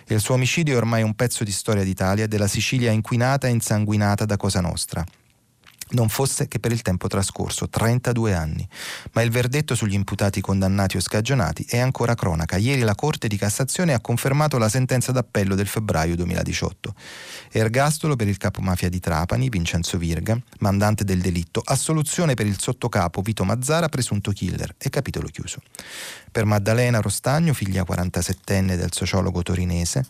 [0.09, 4.25] il suo omicidio è ormai un pezzo di storia d'Italia della Sicilia inquinata e insanguinata
[4.25, 5.05] da Cosa Nostra
[5.91, 8.67] non fosse che per il tempo trascorso, 32 anni.
[9.13, 12.57] Ma il verdetto sugli imputati condannati o scagionati è ancora cronaca.
[12.57, 16.95] Ieri la Corte di Cassazione ha confermato la sentenza d'appello del febbraio 2018.
[17.53, 23.23] Ergastolo per il capomafia di Trapani, Vincenzo Virga, mandante del delitto, assoluzione per il sottocapo
[23.23, 25.61] Vito Mazzara, presunto killer e capitolo chiuso.
[26.33, 30.07] Per Maddalena Rostagno, figlia 47enne del sociologo torinese,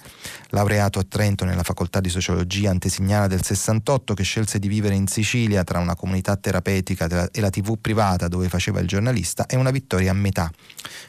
[0.50, 5.06] laureato a Trento nella facoltà di sociologia antesignana del 68 che scelse di vivere in
[5.06, 9.70] Sicilia tra una comunità terapeutica e la tv privata dove faceva il giornalista, è una
[9.70, 10.52] vittoria a metà.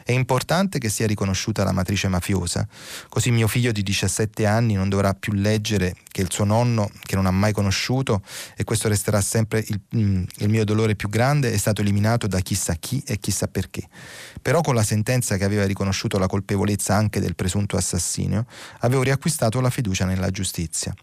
[0.02, 2.66] È importante che sia riconosciuta la matrice mafiosa,
[3.10, 7.16] così mio figlio di 17 anni non dovrà più leggere che il suo nonno, che
[7.16, 8.22] non ha mai conosciuto,
[8.56, 12.40] e questo resterà sempre il, mm, il mio dolore più grande, è stato eliminato da
[12.40, 13.88] chissà chi e chissà perché.
[14.42, 15.00] Però con la sentenza
[15.38, 18.46] che aveva riconosciuto la colpevolezza anche del presunto assassino,
[18.80, 20.94] avevo riacquistato la fiducia nella giustizia.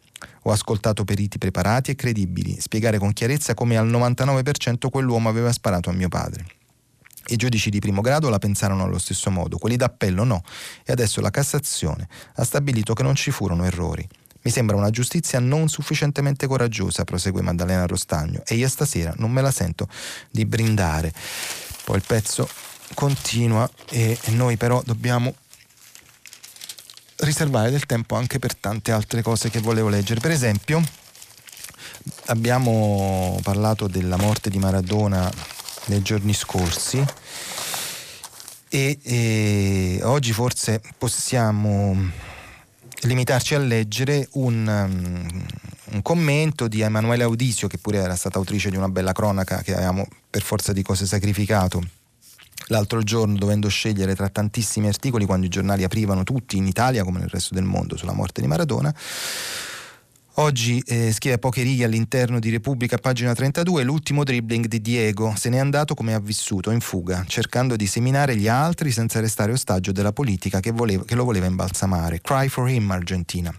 [0.43, 5.91] Ho ascoltato periti preparati e credibili spiegare con chiarezza come al 99% quell'uomo aveva sparato
[5.91, 6.47] a mio padre.
[7.31, 10.43] I giudici di primo grado la pensarono allo stesso modo, quelli d'appello no,
[10.85, 14.09] e adesso la Cassazione ha stabilito che non ci furono errori.
[14.41, 19.43] Mi sembra una giustizia non sufficientemente coraggiosa, prosegue Maddalena Rostagno, e io stasera non me
[19.43, 19.89] la sento
[20.31, 21.13] di brindare.
[21.85, 22.49] Poi il pezzo
[22.95, 25.35] continua e noi però dobbiamo
[27.19, 30.21] riservare del tempo anche per tante altre cose che volevo leggere.
[30.21, 30.83] Per esempio,
[32.27, 35.31] abbiamo parlato della morte di Maradona
[35.87, 37.03] nei giorni scorsi
[38.69, 41.97] e, e oggi forse possiamo
[43.03, 48.77] limitarci a leggere un, un, commento di Emanuele Audisio, che pure era stata autrice di
[48.77, 51.83] una bella cronaca che avevamo per forza di cose sacrificato
[52.69, 57.19] l'altro giorno dovendo scegliere tra tantissimi articoli quando i giornali aprivano tutti in Italia come
[57.19, 58.95] nel resto del mondo sulla morte di Maradona.
[60.41, 65.35] Oggi eh, scrive poche righe all'interno di Repubblica, pagina 32, l'ultimo dribbling di Diego.
[65.37, 69.51] Se n'è andato come ha vissuto, in fuga, cercando di seminare gli altri senza restare
[69.51, 72.21] ostaggio della politica che, voleva, che lo voleva imbalsamare.
[72.21, 73.53] Cry for him, Argentina.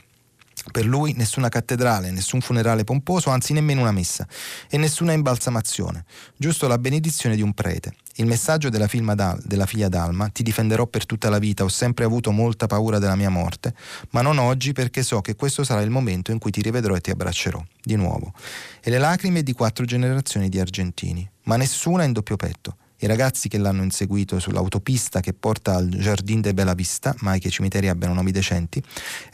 [0.71, 4.27] Per lui nessuna cattedrale, nessun funerale pomposo, anzi nemmeno una messa
[4.69, 6.05] e nessuna imbalsamazione,
[6.37, 7.93] giusto la benedizione di un prete.
[8.15, 12.03] Il messaggio della, Dal, della figlia Dalma, ti difenderò per tutta la vita, ho sempre
[12.03, 13.73] avuto molta paura della mia morte,
[14.09, 17.01] ma non oggi perché so che questo sarà il momento in cui ti rivedrò e
[17.01, 18.33] ti abbraccerò, di nuovo.
[18.81, 22.75] E le lacrime di quattro generazioni di argentini, ma nessuna in doppio petto.
[23.01, 27.47] I ragazzi che l'hanno inseguito sull'autopista che porta al Jardin de Bella Vista, mai che
[27.47, 28.83] i cimiteri abbiano nomi decenti,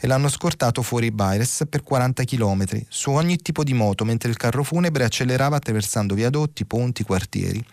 [0.00, 4.36] e l'hanno scortato fuori Baires per 40 km, su ogni tipo di moto, mentre il
[4.36, 7.64] carro funebre accelerava attraversando viadotti, ponti, quartieri.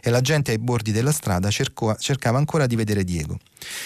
[0.00, 3.38] E la gente ai bordi della strada cercò, cercava ancora di vedere Diego.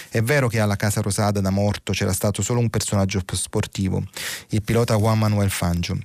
[0.09, 4.05] È vero che alla Casa Rosada da morto c'era stato solo un personaggio sportivo,
[4.51, 5.99] il pilota Juan Manuel Fangio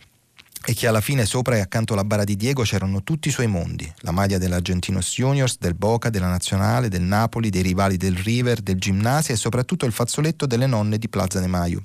[0.63, 3.47] e che alla fine sopra e accanto alla bara di Diego c'erano tutti i suoi
[3.47, 8.61] mondi, la maglia dell'Argentinos Juniors, del Boca, della Nazionale, del Napoli, dei rivali del River,
[8.61, 11.81] del Gimnasia e soprattutto il fazzoletto delle nonne di Plaza de Maio,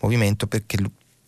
[0.00, 0.78] movimento perché,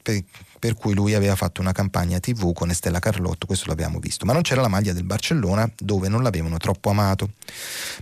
[0.03, 0.23] per,
[0.63, 4.33] per cui lui aveva fatto una campagna TV con Estella Carlotto, questo l'abbiamo visto, ma
[4.33, 7.31] non c'era la maglia del Barcellona dove non l'avevano troppo amato.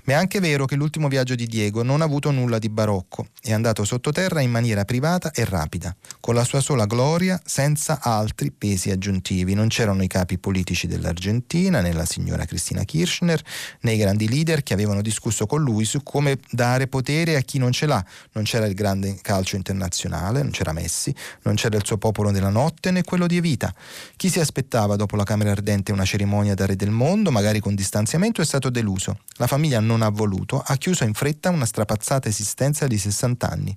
[0.05, 3.29] Ma è anche vero che l'ultimo viaggio di Diego non ha avuto nulla di barocco,
[3.41, 8.51] è andato sottoterra in maniera privata e rapida, con la sua sola gloria, senza altri
[8.51, 9.55] pesi aggiuntivi.
[9.55, 13.43] Non c'erano i capi politici dell'Argentina, né la signora Cristina Kirchner,
[13.81, 17.57] né i grandi leader che avevano discusso con lui su come dare potere a chi
[17.57, 18.05] non ce l'ha.
[18.33, 21.15] Non c'era il grande calcio internazionale, non c'era Messi,
[21.45, 23.75] non c'era il suo popolo della notte né quello di Evita.
[24.17, 27.75] Chi si aspettava dopo la Camera Ardente una cerimonia da re del mondo, magari con
[27.75, 29.21] distanziamento, è stato deluso.
[29.37, 33.77] La famiglia non ha voluto, ha chiuso in fretta una strapazzata esistenza di 60 anni.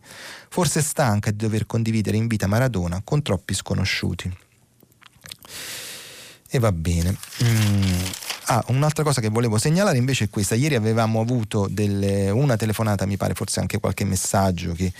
[0.50, 4.38] Forse stanca di dover condividere in vita Maradona con troppi sconosciuti.
[6.50, 7.18] E va bene.
[7.44, 8.02] Mm.
[8.48, 10.56] Ah, un'altra cosa che volevo segnalare invece è questa.
[10.56, 14.92] Ieri avevamo avuto delle, una telefonata, mi pare forse anche qualche messaggio che...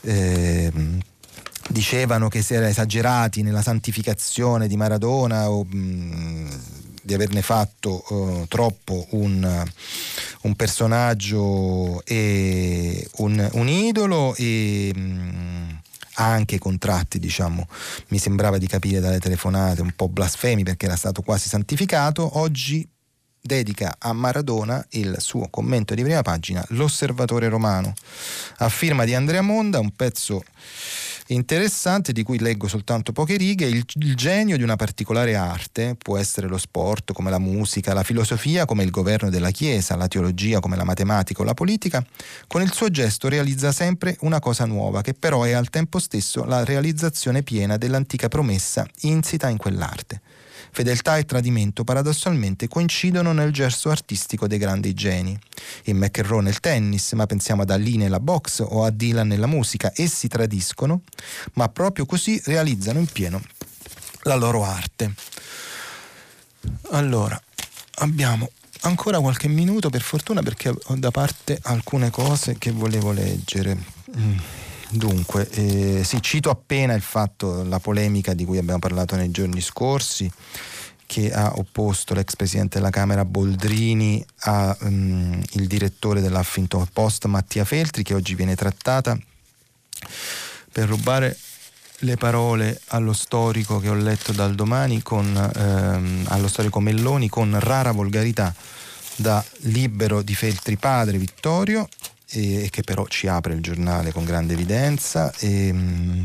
[0.00, 0.72] Eh,
[1.68, 6.60] dicevano che si era esagerati nella santificazione di Maradona o mh,
[7.02, 9.64] di averne fatto uh, troppo un,
[10.42, 15.80] un, personaggio e un, un idolo e mh,
[16.14, 17.66] anche contratti, diciamo,
[18.08, 22.86] mi sembrava di capire dalle telefonate un po' blasfemi perché era stato quasi santificato, oggi
[23.40, 27.94] dedica a Maradona il suo commento di prima pagina, L'osservatore romano,
[28.58, 30.42] a firma di Andrea Monda, un pezzo
[31.34, 36.16] interessante di cui leggo soltanto poche righe, il, il, genio di una particolare arte, può
[36.16, 40.60] essere lo sport come la musica, la filosofia come il governo della Chiesa, la teologia
[40.60, 42.04] come la matematica o la politica,
[42.46, 46.44] con il suo gesto realizza sempre una cosa nuova che però è al tempo stesso
[46.44, 50.20] la realizzazione piena dell'antica promessa insita in quell'arte.
[50.70, 55.38] Fedeltà e tradimento paradossalmente coincidono nel gesto artistico dei grandi geni.
[55.84, 59.92] In McEnroe nel tennis, ma pensiamo ad Ali nella box o a Dylan nella musica,
[59.94, 61.02] essi tradiscono,
[61.54, 63.40] ma proprio così realizzano in pieno
[64.22, 65.14] la loro arte.
[66.90, 67.40] Allora,
[67.96, 68.50] abbiamo
[68.82, 73.76] ancora qualche minuto per fortuna perché ho da parte alcune cose che volevo leggere.
[74.16, 74.36] Mm.
[74.90, 79.60] Dunque, eh, sì, cito appena il fatto, la polemica di cui abbiamo parlato nei giorni
[79.60, 80.30] scorsi,
[81.04, 88.02] che ha opposto l'ex presidente della Camera Boldrini al um, direttore dell'Huffington Post Mattia Feltri,
[88.02, 89.18] che oggi viene trattata
[90.70, 91.36] per rubare
[92.02, 97.58] le parole allo storico che ho letto dal domani, con, ehm, allo storico Melloni, con
[97.58, 98.54] rara volgarità
[99.16, 101.88] da libero di Feltri padre Vittorio
[102.30, 105.32] e, che però ci apre il giornale con grande evidenza.
[105.38, 106.22] E, mm,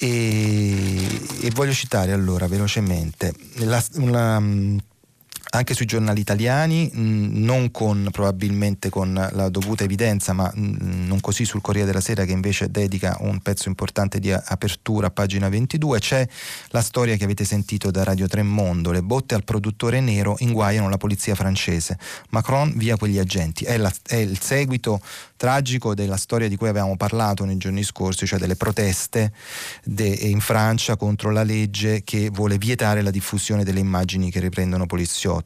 [0.00, 1.06] e,
[1.40, 4.38] e voglio citare allora velocemente la, una,
[5.50, 11.44] anche sui giornali italiani, mm, non con probabilmente con la dovuta evidenza, ma non così
[11.44, 15.98] sul Corriere della Sera che invece dedica un pezzo importante di apertura a pagina 22,
[15.98, 16.28] c'è
[16.68, 20.98] la storia che avete sentito da Radio Tremondo, le botte al produttore nero inguaiano la
[20.98, 21.98] polizia francese,
[22.30, 25.00] Macron via quegli agenti, è, la, è il seguito
[25.38, 29.32] tragico della storia di cui avevamo parlato nei giorni scorsi, cioè delle proteste
[29.84, 34.84] de, in Francia contro la legge che vuole vietare la diffusione delle immagini che riprendono
[34.84, 35.37] poliziotti.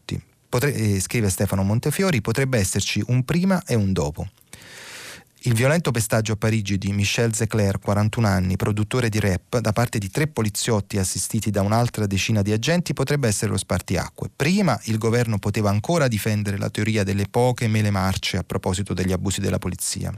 [0.48, 4.28] Potre, eh, scrive Stefano Montefiori, potrebbe esserci un prima e un dopo.
[5.44, 9.98] Il violento pestaggio a Parigi di Michel Zecler, 41 anni, produttore di rap, da parte
[9.98, 14.30] di tre poliziotti assistiti da un'altra decina di agenti potrebbe essere lo spartiacque.
[14.34, 19.10] Prima il governo poteva ancora difendere la teoria delle poche mele marce a proposito degli
[19.10, 20.16] abusi della polizia.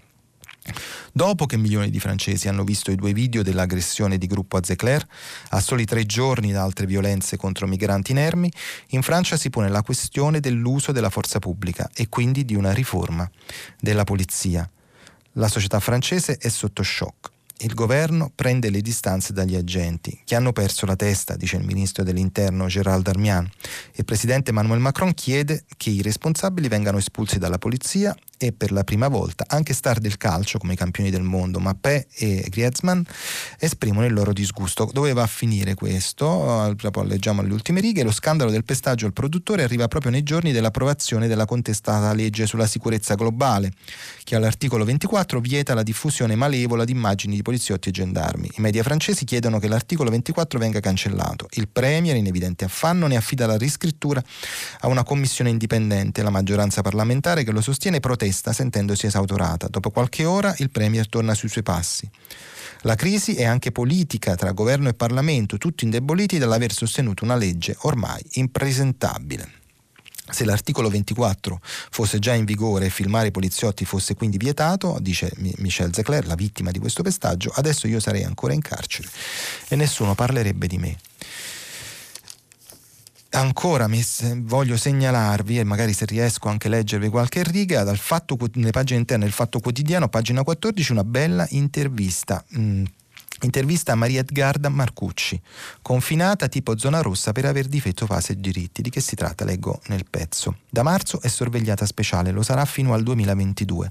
[1.13, 5.07] Dopo che milioni di francesi hanno visto i due video dell'aggressione di gruppo a Zecler,
[5.51, 8.51] a soli tre giorni da altre violenze contro migranti inermi,
[8.89, 13.31] in Francia si pone la questione dell'uso della forza pubblica e quindi di una riforma
[13.79, 14.69] della polizia.
[15.33, 17.33] La società francese è sotto shock.
[17.59, 22.03] Il governo prende le distanze dagli agenti, che hanno perso la testa, dice il ministro
[22.03, 23.49] dell'interno Gérald Darmian.
[23.93, 28.85] Il presidente Emmanuel Macron chiede che i responsabili vengano espulsi dalla polizia e per la
[28.85, 33.03] prima volta anche star del calcio come i campioni del mondo, Mappé e Griezmann,
[33.59, 34.91] esprimono il loro disgusto.
[34.93, 36.75] Dove va a finire questo?
[36.77, 38.03] Dopo leggiamo alle ultime righe.
[38.03, 42.67] Lo scandalo del pestaggio al produttore arriva proprio nei giorni dell'approvazione della contestata legge sulla
[42.67, 43.73] sicurezza globale,
[44.25, 48.51] che all'articolo 24 vieta la diffusione malevola di immagini di poliziotti e gendarmi.
[48.57, 51.47] I media francesi chiedono che l'articolo 24 venga cancellato.
[51.53, 54.23] Il Premier, in evidente affanno, ne affida la riscrittura
[54.81, 56.23] a una commissione indipendente.
[56.23, 59.69] La maggioranza parlamentare che lo sostiene protesta sentendosi esautorata.
[59.69, 62.09] Dopo qualche ora il Premier torna sui suoi passi.
[62.83, 67.77] La crisi è anche politica tra governo e Parlamento, tutti indeboliti dall'aver sostenuto una legge
[67.81, 69.63] ormai impresentabile.
[70.31, 75.31] Se l'articolo 24 fosse già in vigore e filmare i poliziotti fosse quindi vietato, dice
[75.59, 79.09] Michel Zecler, la vittima di questo pestaggio, adesso io sarei ancora in carcere
[79.69, 80.97] e nessuno parlerebbe di me.
[83.35, 84.01] Ancora mi,
[84.37, 89.01] voglio segnalarvi, e magari se riesco anche a leggervi qualche riga, dal fatto, nelle pagine
[89.01, 92.45] interne del Fatto Quotidiano, pagina 14, una bella intervista.
[92.57, 92.85] Mm
[93.45, 95.39] Intervista a Maria Edgarda Marcucci,
[95.83, 98.81] confinata tipo zona rossa per aver difetto fase e diritti.
[98.81, 99.45] Di che si tratta?
[99.45, 100.59] Leggo nel pezzo.
[100.71, 103.91] Da marzo è sorvegliata speciale, lo sarà fino al 2022.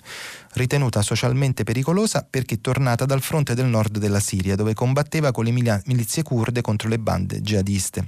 [0.53, 5.51] Ritenuta socialmente pericolosa perché tornata dal fronte del nord della Siria, dove combatteva con le
[5.51, 8.07] milizie kurde contro le bande jihadiste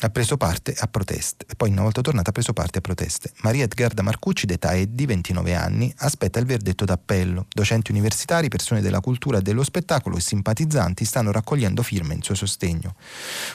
[0.00, 1.46] ha preso parte a proteste.
[1.56, 3.32] Poi, una volta tornata, ha preso parte a proteste.
[3.42, 7.46] Maria Edgarda Marcucci, d'età e di 29 anni, aspetta il verdetto d'appello.
[7.52, 12.36] Docenti universitari, persone della cultura e dello spettacolo e simpatizzanti stanno raccogliendo firme in suo
[12.36, 12.94] sostegno.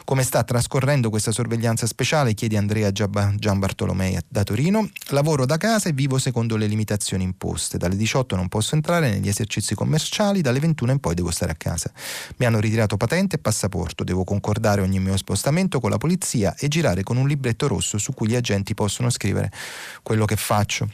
[0.03, 2.33] Come sta trascorrendo questa sorveglianza speciale?
[2.33, 4.89] chiede Andrea Gian Bartolomei da Torino.
[5.09, 7.77] Lavoro da casa e vivo secondo le limitazioni imposte.
[7.77, 11.55] Dalle 18 non posso entrare negli esercizi commerciali, dalle 21 in poi devo stare a
[11.55, 11.91] casa.
[12.37, 16.55] Mi hanno ritirato patente e passaporto, devo concordare ogni mio spostamento con la polizia polizia
[16.57, 19.51] e girare con un libretto rosso su cui gli agenti possono scrivere
[20.01, 20.89] quello che faccio.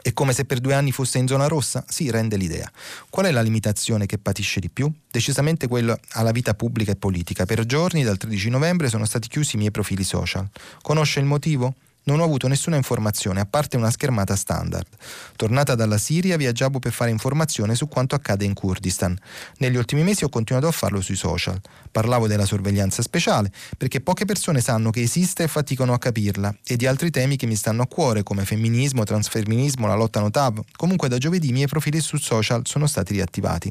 [0.00, 1.84] È come se per due anni fosse in zona rossa?
[1.88, 2.70] Sì, rende l'idea.
[3.10, 4.90] Qual è la limitazione che patisce di più?
[5.10, 7.46] Decisamente quella alla vita pubblica e politica.
[7.46, 10.48] Per giorni, dal 13 novembre, sono stati chiusi i miei profili social.
[10.82, 11.74] Conosce il motivo?
[12.08, 14.86] Non ho avuto nessuna informazione, a parte una schermata standard.
[15.36, 19.14] Tornata dalla Siria, viaggiavo per fare informazione su quanto accade in Kurdistan.
[19.58, 21.60] Negli ultimi mesi ho continuato a farlo sui social.
[21.92, 26.76] Parlavo della sorveglianza speciale, perché poche persone sanno che esiste e faticano a capirla, e
[26.76, 30.62] di altri temi che mi stanno a cuore, come femminismo, transfeminismo, la lotta notav.
[30.76, 33.70] Comunque da giovedì i miei profili su social sono stati riattivati.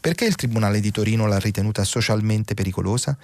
[0.00, 3.14] Perché il Tribunale di Torino l'ha ritenuta socialmente pericolosa?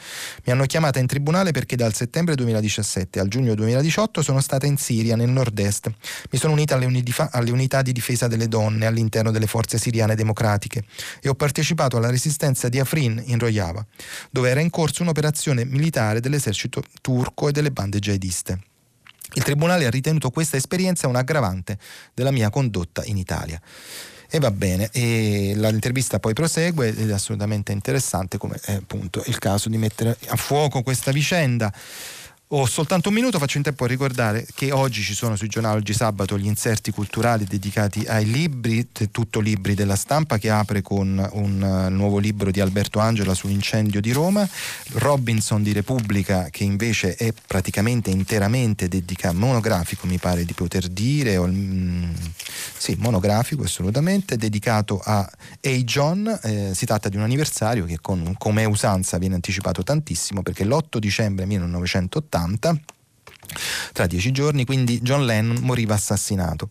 [0.45, 4.67] Mi hanno chiamata in tribunale perché dal settembre 2017 al giugno 2018 sono stati stata
[4.67, 5.93] in Siria, nel nord-est.
[6.31, 10.17] Mi sono unita alle, unidifa- alle unità di difesa delle donne all'interno delle forze siriane
[10.17, 10.83] democratiche
[11.23, 13.87] e ho partecipato alla resistenza di Afrin in Rojava,
[14.29, 18.59] dove era in corso un'operazione militare dell'esercito turco e delle bande jihadiste.
[19.35, 21.79] Il Tribunale ha ritenuto questa esperienza un aggravante
[22.13, 23.61] della mia condotta in Italia.
[24.33, 29.39] E va bene, e l'intervista poi prosegue ed è assolutamente interessante come è appunto il
[29.39, 31.73] caso di mettere a fuoco questa vicenda.
[32.53, 35.79] Ho soltanto un minuto, faccio in tempo a ricordare che oggi ci sono sui giornali,
[35.79, 41.29] oggi sabato, gli inserti culturali dedicati ai libri, tutto libri della stampa che apre con
[41.35, 44.49] un uh, nuovo libro di Alberto Angela sull'incendio di Roma,
[44.95, 51.37] Robinson di Repubblica che invece è praticamente interamente dedicato, monografico mi pare di poter dire,
[51.37, 52.11] o, mm,
[52.77, 55.71] sì, monografico assolutamente, dedicato a A.
[55.85, 60.65] John, eh, si tratta di un anniversario che con, come usanza viene anticipato tantissimo perché
[60.65, 62.99] l'8 dicembre 1980 1980.
[63.93, 66.71] Tra dieci giorni, quindi, John Lennon moriva assassinato.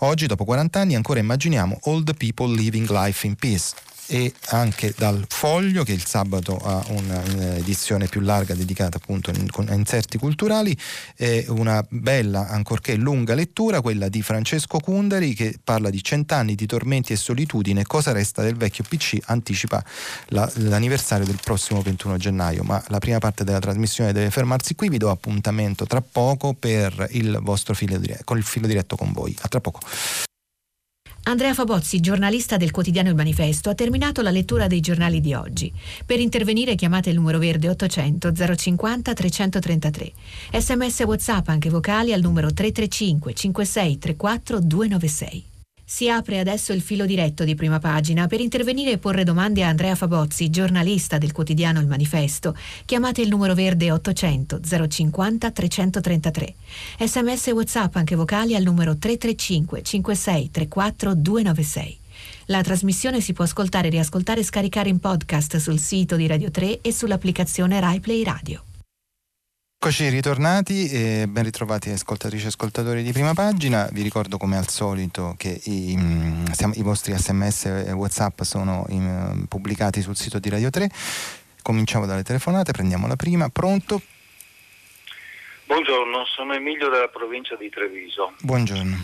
[0.00, 3.74] Oggi, dopo 40 anni, ancora immaginiamo All the People Living Life in Peace
[4.06, 10.18] e anche dal Foglio che il sabato ha un'edizione più larga dedicata appunto a inserti
[10.18, 10.76] culturali
[11.16, 16.66] e una bella ancorché lunga lettura quella di Francesco Cundari che parla di cent'anni di
[16.66, 19.84] tormenti e solitudine cosa resta del vecchio PC anticipa
[20.28, 22.62] la, l'anniversario del prossimo 21 gennaio.
[22.62, 27.08] Ma la prima parte della trasmissione deve fermarsi qui vi do appuntamento tra poco per
[27.12, 29.36] il vostro filo diretto, con il filo diretto con voi.
[29.40, 29.80] A tra poco
[31.28, 35.72] Andrea Fabozzi, giornalista del quotidiano Il Manifesto, ha terminato la lettura dei giornali di oggi.
[36.04, 40.12] Per intervenire chiamate il numero verde 800 050 333.
[40.52, 45.44] Sms WhatsApp anche vocali al numero 335 56 34 296.
[45.88, 48.26] Si apre adesso il filo diretto di prima pagina.
[48.26, 53.28] Per intervenire e porre domande a Andrea Fabozzi, giornalista del quotidiano Il Manifesto, chiamate il
[53.28, 54.58] numero verde 800
[54.88, 56.54] 050 333.
[56.98, 61.98] Sms e WhatsApp anche vocali al numero 335 56 34 296.
[62.46, 66.80] La trasmissione si può ascoltare, riascoltare e scaricare in podcast sul sito di Radio 3
[66.80, 68.65] e sull'applicazione RaiPlay Radio.
[69.78, 73.86] Eccoci ritornati e ben ritrovati ascoltatrici e ascoltatori di prima pagina.
[73.92, 79.44] Vi ricordo come al solito che i, mm, i vostri sms e whatsapp sono in,
[79.46, 80.88] pubblicati sul sito di Radio 3.
[81.62, 83.48] Cominciamo dalle telefonate, prendiamo la prima.
[83.50, 84.00] Pronto?
[85.66, 88.32] Buongiorno, sono Emilio della provincia di Treviso.
[88.40, 88.96] Buongiorno.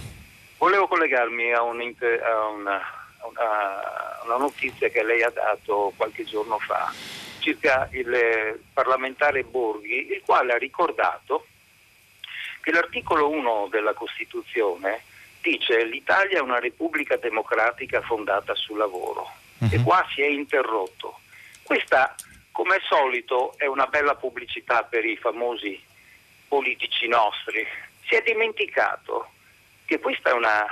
[0.56, 2.80] Volevo collegarmi a, un, a una,
[3.28, 6.90] una, una notizia che lei ha dato qualche giorno fa
[7.42, 11.46] circa il parlamentare Borghi, il quale ha ricordato
[12.62, 15.02] che l'articolo 1 della Costituzione
[15.40, 19.28] dice che l'Italia è una repubblica democratica fondata sul lavoro
[19.58, 19.68] uh-huh.
[19.70, 19.84] e mhm.
[19.84, 21.18] qua si è interrotto.
[21.62, 22.14] Questa,
[22.52, 25.80] come al solito, è una bella pubblicità per i famosi
[26.46, 27.66] politici nostri.
[28.06, 29.32] Si è dimenticato
[29.84, 30.64] che questa è una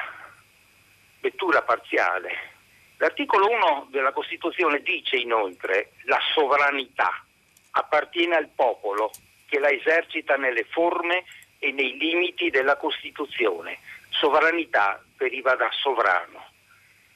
[1.20, 2.58] lettura parziale
[3.01, 7.24] L'articolo 1 della Costituzione dice inoltre la sovranità
[7.70, 9.11] appartiene al popolo
[9.46, 11.24] che la esercita nelle forme
[11.59, 13.78] e nei limiti della Costituzione.
[14.11, 16.44] Sovranità deriva da sovrano.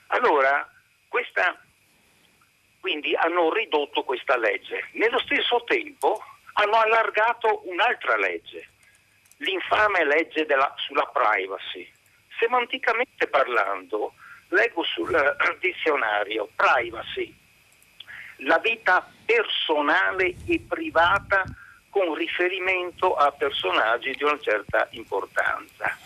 [0.07, 0.67] Allora,
[1.07, 1.55] questa,
[2.81, 4.89] quindi hanno ridotto questa legge.
[4.93, 6.19] Nello stesso tempo
[6.55, 8.71] hanno allargato un'altra legge,
[9.37, 11.87] l'infame legge della, sulla privacy.
[12.39, 14.15] Semanticamente parlando,
[14.49, 15.11] leggo sul
[15.61, 17.35] dizionario privacy,
[18.39, 21.45] la vita personale e privata
[21.91, 25.97] con riferimento a personaggi di una certa importanza.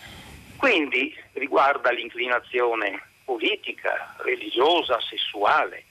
[0.55, 5.85] Quindi riguarda l'inclinazione politica, religiosa, sessuale,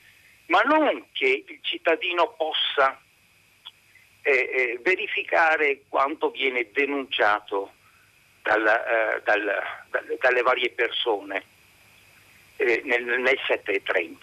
[0.46, 2.98] ma non che il cittadino possa
[4.22, 7.72] eh, eh, verificare quanto viene denunciato
[8.42, 9.62] dal, eh, dal,
[10.20, 11.42] dalle varie persone
[12.58, 14.16] eh, nel, nel 7.30.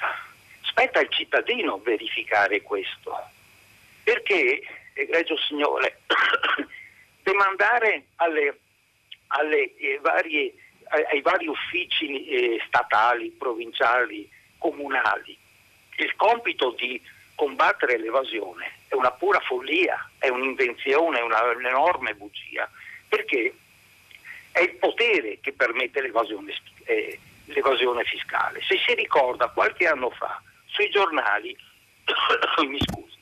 [0.62, 3.12] Spetta al cittadino verificare questo,
[4.04, 4.62] perché,
[4.94, 6.02] egregio signore,
[7.24, 8.60] demandare alle,
[9.28, 10.54] alle, eh, varie,
[10.90, 15.38] ai, ai, vari uffici eh, statali, provinciali, comunali
[15.98, 17.02] il compito di
[17.36, 22.70] combattere l'evasione è una pura follia, è un'invenzione, è una, un'enorme bugia,
[23.08, 23.54] perché
[24.52, 26.54] è il potere che permette l'evasione
[26.86, 28.62] eh, l'evasione fiscale.
[28.62, 31.56] Se si ricorda qualche anno fa sui giornali,
[32.68, 33.18] mi scusi,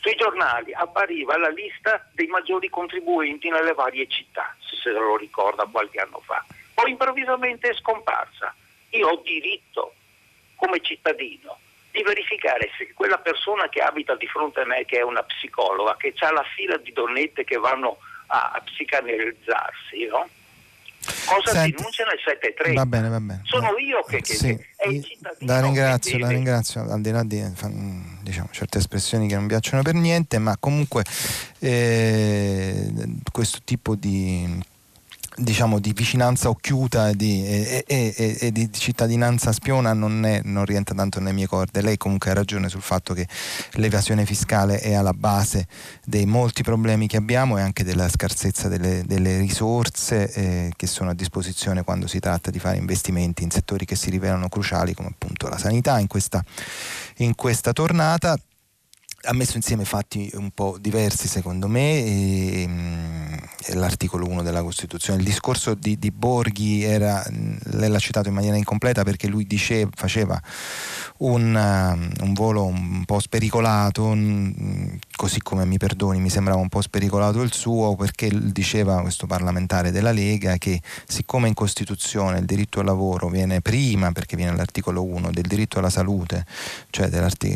[0.00, 5.64] sui giornali appariva la lista dei maggiori contribuenti nelle varie città, se se lo ricorda
[5.66, 6.44] qualche anno fa.
[6.74, 8.54] Poi improvvisamente è scomparsa.
[8.90, 9.94] Io ho diritto,
[10.56, 11.58] come cittadino,
[11.92, 15.96] di verificare se quella persona che abita di fronte a me, che è una psicologa,
[15.96, 17.98] che ha la fila di donnette che vanno
[18.28, 20.28] a, a psicanalizzarsi, no?
[21.24, 22.20] Cosa Senti, denunciano il
[22.70, 22.74] 7.3?
[22.74, 23.40] Va bene, va bene.
[23.44, 25.52] Sono io che, che, sì, è il cittadino.
[25.52, 27.42] La ringrazio, la ringrazio, al di là di
[28.22, 31.04] diciamo, certe espressioni che non piacciono per niente, ma comunque
[31.58, 32.92] eh,
[33.30, 34.70] questo tipo di
[35.36, 40.64] diciamo, di vicinanza occhiuta e di, e, e, e di cittadinanza spiona non, è, non,
[40.64, 41.80] rientra tanto nelle mie corde.
[41.80, 43.26] Lei comunque ha ragione sul fatto che
[43.72, 45.66] l'evasione fiscale è alla base
[46.04, 51.10] dei molti problemi che abbiamo e anche della scarsezza delle, delle risorse eh, che sono
[51.10, 55.08] a disposizione quando si tratta di fare investimenti in settori che si rivelano cruciali come
[55.08, 56.44] appunto la sanità in questa,
[57.18, 58.36] in questa tornata
[59.24, 63.34] ha messo insieme fatti un po' diversi secondo me, e, mm,
[63.74, 65.20] l'articolo 1 della Costituzione.
[65.20, 69.46] Il discorso di, di Borghi era, mm, lei l'ha citato in maniera incompleta perché lui
[69.46, 70.40] diceva, faceva
[71.18, 74.12] un, uh, un, volo un po' spericolato,
[75.22, 79.92] così come mi perdoni, mi sembrava un po' spericolato il suo, perché diceva questo parlamentare
[79.92, 85.04] della Lega che siccome in Costituzione il diritto al lavoro viene prima, perché viene all'articolo
[85.04, 86.44] 1, del diritto alla salute,
[86.90, 87.08] cioè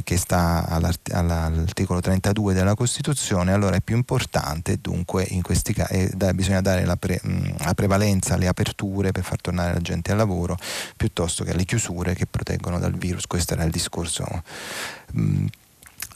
[0.04, 6.10] che sta all'art- all'articolo 32 della Costituzione, allora è più importante dunque in questi casi
[6.14, 7.20] da, bisogna dare la, pre-
[7.58, 10.56] la prevalenza alle aperture per far tornare la gente al lavoro
[10.96, 13.26] piuttosto che alle chiusure che proteggono dal virus.
[13.26, 14.24] Questo era il discorso.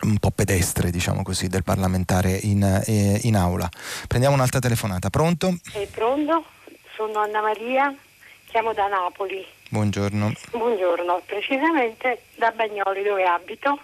[0.03, 3.69] Un po' pedestre, diciamo così, del parlamentare in, eh, in aula.
[4.09, 5.11] Prendiamo un'altra telefonata.
[5.11, 5.59] Pronto?
[5.73, 6.45] È pronto?
[6.97, 7.95] Sono Anna Maria,
[8.47, 9.45] chiamo da Napoli.
[9.69, 10.33] Buongiorno.
[10.53, 13.79] Buongiorno, precisamente da Bagnoli dove abito.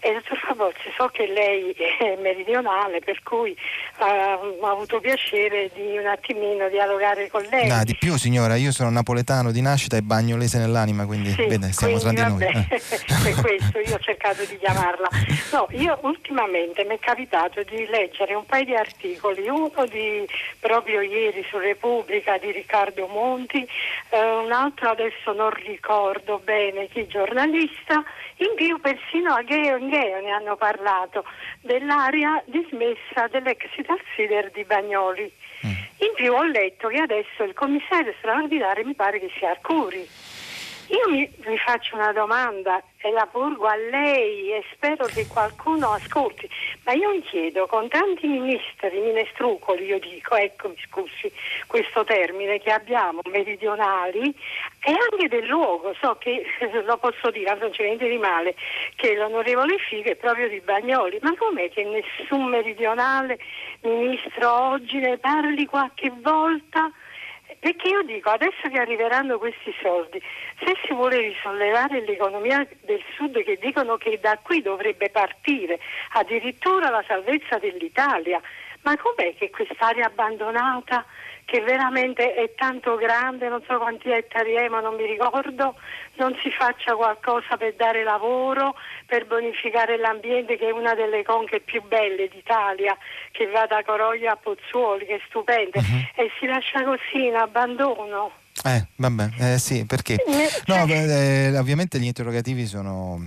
[0.00, 3.56] E dottor Fabozzi, so che lei è meridionale, per cui
[3.98, 7.66] uh, ho avuto piacere di un attimino dialogare con lei.
[7.66, 11.72] No, di più signora, io sono napoletano di nascita e bagnolese nell'anima, quindi sì, vede,
[11.72, 12.66] siamo quindi, tra di vabbè, noi.
[13.26, 15.08] Per questo io ho cercato di chiamarla.
[15.52, 20.28] No, io ultimamente mi è capitato di leggere un paio di articoli, uno di
[20.60, 23.66] proprio ieri su Repubblica di Riccardo Monti,
[24.10, 28.02] eh, un altro adesso non ricordo bene chi giornalista,
[28.36, 31.24] in più persino a Geo Geo ne hanno parlato
[31.62, 35.32] dell'area dismessa dell'ex Italsider di Bagnoli.
[35.64, 35.70] Mm.
[35.70, 40.06] In più ho letto che adesso il commissario straordinario mi pare che sia Arcuri.
[40.88, 45.90] Io mi, mi faccio una domanda e la porgo a lei e spero che qualcuno
[45.92, 46.48] ascolti,
[46.84, 51.32] ma io mi chiedo, con tanti ministri, minestrucoli, io dico, ecco mi scusi
[51.66, 54.32] questo termine che abbiamo, meridionali,
[54.80, 56.44] e anche del luogo, so che
[56.84, 58.54] lo posso dire, non c'è niente di male,
[58.94, 63.38] che l'onorevole Figo è proprio di Bagnoli, ma com'è che nessun meridionale
[63.80, 66.92] ministro oggi ne parli qualche volta?
[67.58, 70.20] Perché io dico, adesso che arriveranno questi soldi,
[70.58, 75.78] se si vuole risollevare l'economia del sud che dicono che da qui dovrebbe partire
[76.12, 78.40] addirittura la salvezza dell'Italia,
[78.82, 81.04] ma com'è che quest'area abbandonata
[81.46, 85.76] che veramente è tanto grande, non so quanti ettari è, ma non mi ricordo,
[86.14, 88.74] non si faccia qualcosa per dare lavoro,
[89.06, 92.96] per bonificare l'ambiente che è una delle conche più belle d'Italia,
[93.30, 96.08] che va da Coroglio a Pozzuoli, che è stupenda, Mhm.
[96.16, 98.32] e si lascia così in abbandono.
[98.64, 100.16] Eh, vabbè, eh, sì, perché?
[100.66, 103.24] No, cioè- beh, eh, ovviamente gli interrogativi sono,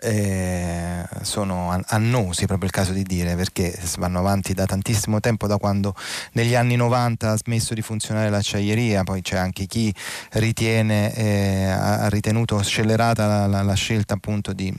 [0.00, 5.46] eh, sono an- annosi, proprio il caso di dire, perché vanno avanti da tantissimo tempo,
[5.46, 5.94] da quando
[6.32, 9.92] negli anni 90 ha smesso di funzionare l'acciaieria, poi c'è anche chi
[10.32, 14.72] ritiene, eh, ha ritenuto scellerata la, la- la scelta appunto di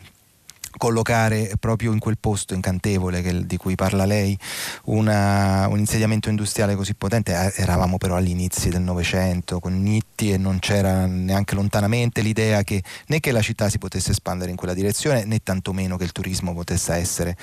[0.77, 4.37] collocare proprio in quel posto incantevole che- di cui parla lei
[4.85, 7.33] una- un insediamento industriale così potente.
[7.33, 12.63] Eh, eravamo però agli inizi del Novecento con Nitti e non c'era neanche lontanamente l'idea
[12.63, 16.11] che né che la città si potesse espandere in quella direzione né tantomeno che il
[16.11, 17.35] turismo potesse essere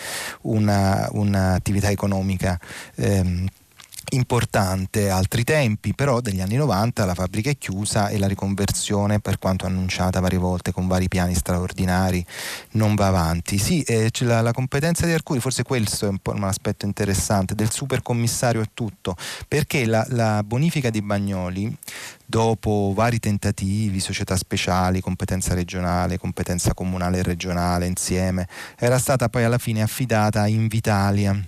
[0.42, 2.58] una- un'attività economica
[2.96, 3.46] ehm,
[4.12, 9.38] importante altri tempi, però degli anni 90 la fabbrica è chiusa e la riconversione, per
[9.38, 12.24] quanto annunciata varie volte con vari piani straordinari,
[12.72, 13.58] non va avanti.
[13.58, 17.54] Sì, eh, la, la competenza di Arcuri, forse questo è un po' un aspetto interessante,
[17.54, 19.16] del supercommissario a tutto,
[19.48, 21.74] perché la, la bonifica di Bagnoli,
[22.24, 28.48] dopo vari tentativi, società speciali, competenza regionale, competenza comunale e regionale insieme,
[28.78, 31.38] era stata poi alla fine affidata a Invitalia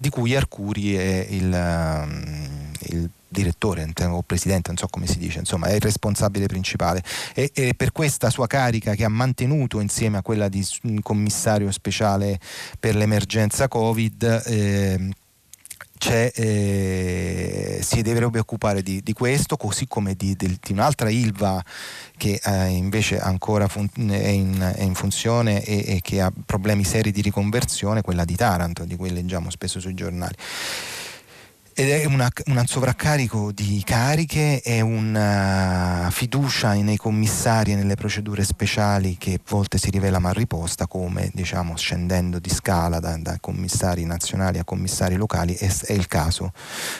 [0.00, 5.40] di cui Arcuri è il, ehm, il direttore o presidente, non so come si dice,
[5.40, 7.02] insomma è il responsabile principale.
[7.34, 10.66] E, e per questa sua carica che ha mantenuto insieme a quella di
[11.02, 12.40] commissario speciale
[12.78, 15.10] per l'emergenza Covid c'è,
[16.08, 21.62] eh, si dovrebbe occupare di, di questo, così come di, del- di un'altra Ilva
[22.16, 26.84] che eh, invece ancora fun- è, in, è in funzione e, e che ha problemi
[26.84, 30.34] seri di riconversione, quella di Taranto, di cui leggiamo spesso sui giornali.
[31.80, 38.44] Ed è una- un sovraccarico di cariche e una fiducia nei commissari e nelle procedure
[38.44, 43.38] speciali che a volte si rivela mal riposta, come diciamo scendendo di scala da, da
[43.40, 46.52] commissari nazionali a commissari locali, è, è il caso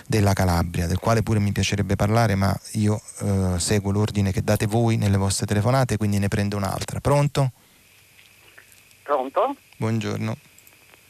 [0.06, 4.64] della Calabria, del quale pure mi piacerebbe parlare, ma io eh, seguo l'ordine che date
[4.64, 7.00] voi nelle vostre telefonate, quindi ne prendo un'altra.
[7.00, 7.52] Pronto?
[9.02, 9.56] Pronto?
[9.76, 10.38] Buongiorno.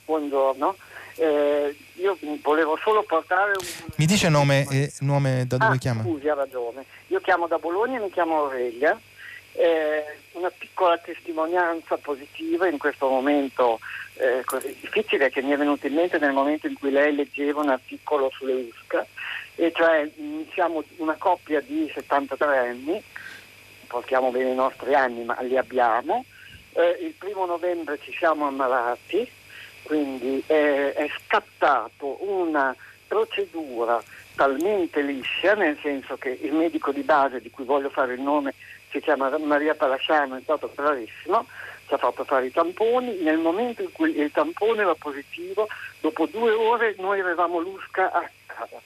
[0.06, 0.74] Buongiorno.
[1.20, 3.66] Eh, io volevo solo portare un...
[3.96, 6.02] Mi dice nome, e nome da dove ah, chiama?
[6.02, 6.84] Scusi, ha ragione.
[7.08, 8.98] Io chiamo da Bologna e mi chiamo Aurelia.
[9.52, 13.80] Eh, una piccola testimonianza positiva in questo momento
[14.14, 17.60] eh, così difficile che mi è venuto in mente nel momento in cui lei leggeva
[17.60, 19.06] un articolo sulle USCA,
[19.56, 23.02] e cioè mh, siamo una coppia di 73 anni,
[23.88, 26.24] portiamo bene i nostri anni ma li abbiamo,
[26.72, 29.28] Eh, il primo novembre ci siamo ammalati,
[29.90, 32.72] quindi eh, è scattato una
[33.08, 34.00] procedura
[34.36, 38.54] talmente liscia, nel senso che il medico di base di cui voglio fare il nome
[38.92, 41.44] si chiama Maria Palasciano, è stato bravissimo,
[41.88, 45.66] ci ha fatto fare i tamponi, nel momento in cui il tampone era positivo,
[45.98, 48.80] dopo due ore noi avevamo l'usca a casa.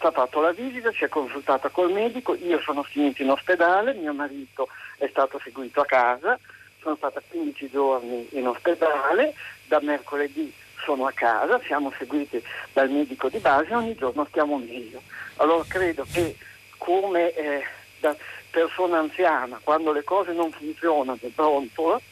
[0.00, 3.94] Ci ha fatto la visita, si è consultata col medico, io sono finito in ospedale,
[3.94, 4.68] mio marito
[4.98, 6.38] è stato seguito a casa,
[6.80, 9.34] sono stata 15 giorni in ospedale,
[9.70, 10.52] da mercoledì
[10.84, 12.42] sono a casa, siamo seguiti
[12.72, 15.00] dal medico di base e ogni giorno stiamo meglio.
[15.36, 16.36] Allora credo che
[16.76, 17.62] come eh,
[18.00, 18.16] da
[18.50, 22.02] persona anziana, quando le cose non funzionano, pronto,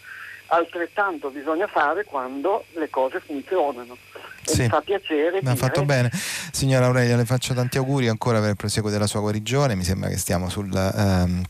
[0.47, 3.97] altrettanto bisogna fare quando le cose funzionano.
[4.45, 4.63] sì.
[4.63, 5.41] mi fa piacere.
[5.43, 6.11] Mi ha fatto bene.
[6.53, 9.75] Signora Aurelia, le faccio tanti auguri ancora per il proseguo della sua guarigione.
[9.75, 10.71] Mi sembra che stiamo sul.
[10.73, 11.43] Um,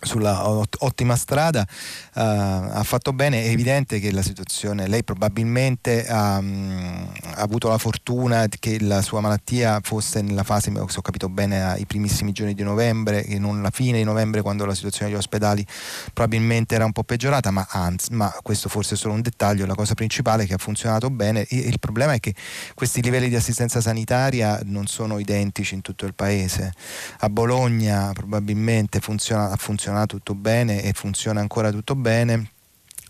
[0.00, 6.38] sulla ottima strada, uh, ha fatto bene, è evidente che la situazione, lei probabilmente ha,
[6.38, 11.28] um, ha, avuto la fortuna che la sua malattia fosse nella fase, se ho capito
[11.28, 15.10] bene, ai primissimi giorni di novembre e non la fine di novembre quando la situazione
[15.10, 15.66] degli ospedali
[16.12, 19.74] probabilmente era un po' peggiorata, ma anzi, ma questo forse è solo un dettaglio, la
[19.74, 21.44] cosa principale è che ha funzionato bene.
[21.44, 22.34] E il problema è che
[22.74, 26.72] questi livelli di assistenza sanitaria non sono identici in tutto il paese.
[27.20, 32.50] A Bologna probabilmente funziona, ha funzionato funzionato tutto bene e funziona ancora tutto bene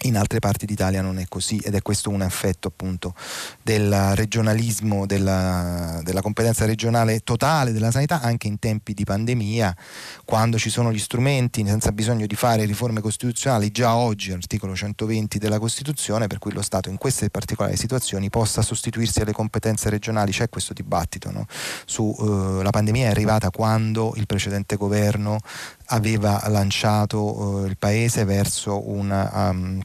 [0.02, 3.14] in altre parti d'Italia non è così ed è questo un effetto appunto
[3.62, 9.76] del regionalismo, della, della, competenza regionale totale della sanità anche in tempi di pandemia,
[10.24, 15.38] quando ci sono gli strumenti senza bisogno di fare riforme costituzionali già oggi articolo 120
[15.38, 20.30] della Costituzione per cui lo Stato in queste particolari situazioni possa sostituirsi alle competenze regionali.
[20.30, 21.46] C'è questo dibattito no?
[21.86, 25.40] su uh, la pandemia è arrivata quando il precedente governo
[25.88, 29.80] aveva lanciato uh, il paese verso una um,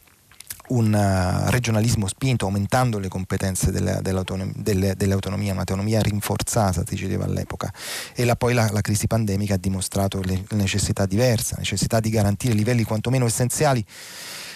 [0.66, 7.72] un uh, regionalismo spinto, aumentando le competenze dell'autonomia, dell'autonomia, un'autonomia rinforzata, si diceva all'epoca.
[8.16, 12.54] E la, poi la, la, crisi pandemica ha dimostrato le, necessità diverse, necessità di garantire
[12.54, 13.86] livelli quantomeno essenziali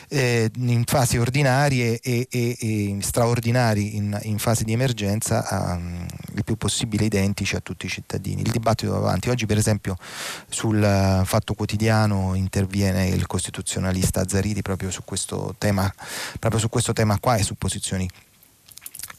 [0.09, 6.05] eh, in fasi ordinarie e, e, e straordinari in, in, fase di emergenza um,
[6.35, 8.41] il più possibile identici a tutti i cittadini.
[8.41, 9.29] Il dibattito va avanti.
[9.29, 9.97] Oggi per esempio
[10.49, 15.91] sul uh, Fatto Quotidiano interviene il costituzionalista Azzariti proprio su questo tema,
[16.39, 18.09] proprio su questo tema qua e su posizioni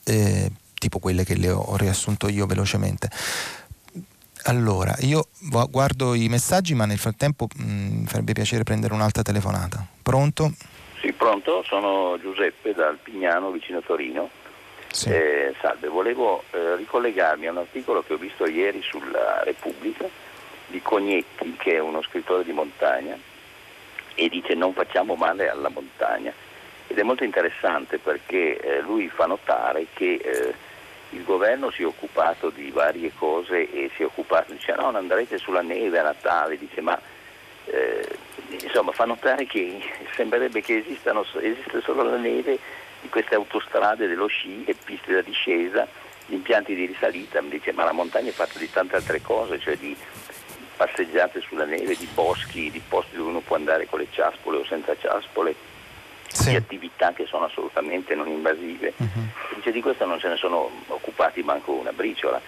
[0.04, 3.10] eh, tipo quelle che le ho riassunto io velocemente.
[4.44, 5.28] Allora, io
[5.68, 9.86] guardo i messaggi, ma nel frattempo mm, mi farebbe piacere prendere un'altra telefonata.
[10.00, 10.54] Pronto?
[11.00, 14.30] Sì, pronto, sono Giuseppe dal Pignano vicino Torino.
[14.90, 15.10] Sì.
[15.10, 20.08] Eh, salve, volevo eh, ricollegarmi a un articolo che ho visto ieri sulla Repubblica
[20.66, 23.16] di Cognetti, che è uno scrittore di montagna,
[24.14, 26.32] e dice non facciamo male alla montagna.
[26.88, 30.54] Ed è molto interessante perché eh, lui fa notare che eh,
[31.10, 34.96] il governo si è occupato di varie cose e si è occupato, dice no, non
[34.96, 36.98] andrete sulla neve a Natale, dice ma
[37.70, 38.08] eh,
[38.62, 39.80] insomma, fa notare che
[40.14, 42.58] sembrerebbe che esistano, esiste solo la neve
[43.00, 45.86] di queste autostrade dello sci e piste da discesa,
[46.26, 49.58] gli impianti di risalita, mi dice ma la montagna è fatta di tante altre cose,
[49.58, 49.96] cioè di
[50.76, 54.64] passeggiate sulla neve, di boschi, di posti dove uno può andare con le ciaspole o
[54.64, 55.54] senza ciaspole,
[56.28, 56.50] sì.
[56.50, 58.92] di attività che sono assolutamente non invasive.
[58.96, 59.56] Uh-huh.
[59.56, 62.40] Dice di questo non se ne sono occupati manco una briciola.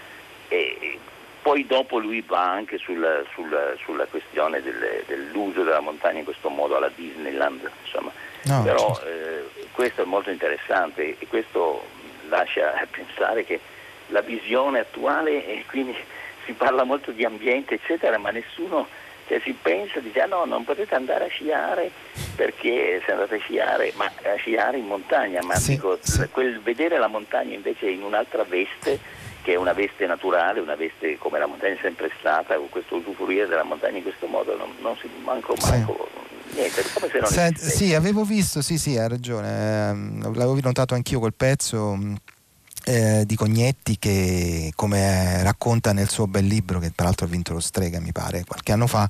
[0.49, 0.99] E,
[1.43, 6.49] poi dopo lui va anche sul, sul, sulla questione del, dell'uso della montagna in questo
[6.49, 8.11] modo alla Disneyland, insomma.
[8.45, 9.09] No, però certo.
[9.09, 11.85] eh, questo è molto interessante e questo
[12.29, 13.61] lascia pensare che
[14.09, 15.95] la visione attuale, e quindi
[16.45, 18.89] si parla molto di ambiente eccetera, ma nessuno
[19.31, 21.93] cioè, si pensa, dice ah no, non potete andare a sciare
[22.35, 26.29] perché se andate a sciare, ma a sciare in montagna, ma sì, dico, sì.
[26.31, 28.99] Quel, vedere la montagna invece in un'altra veste
[29.43, 32.97] che è una veste naturale, una veste come la montagna è sempre stata, con questo
[32.97, 36.09] usufruire della montagna in questo modo non, non si manco, manco
[36.49, 36.57] sì.
[36.57, 40.95] niente, come se non Senti, Sì, avevo visto, sì, sì, ha ragione, eh, l'avevo notato
[40.95, 41.97] anch'io quel pezzo
[42.85, 47.61] eh, di Cognetti che come racconta nel suo bel libro che peraltro ha vinto lo
[47.61, 49.09] Strega mi pare qualche anno fa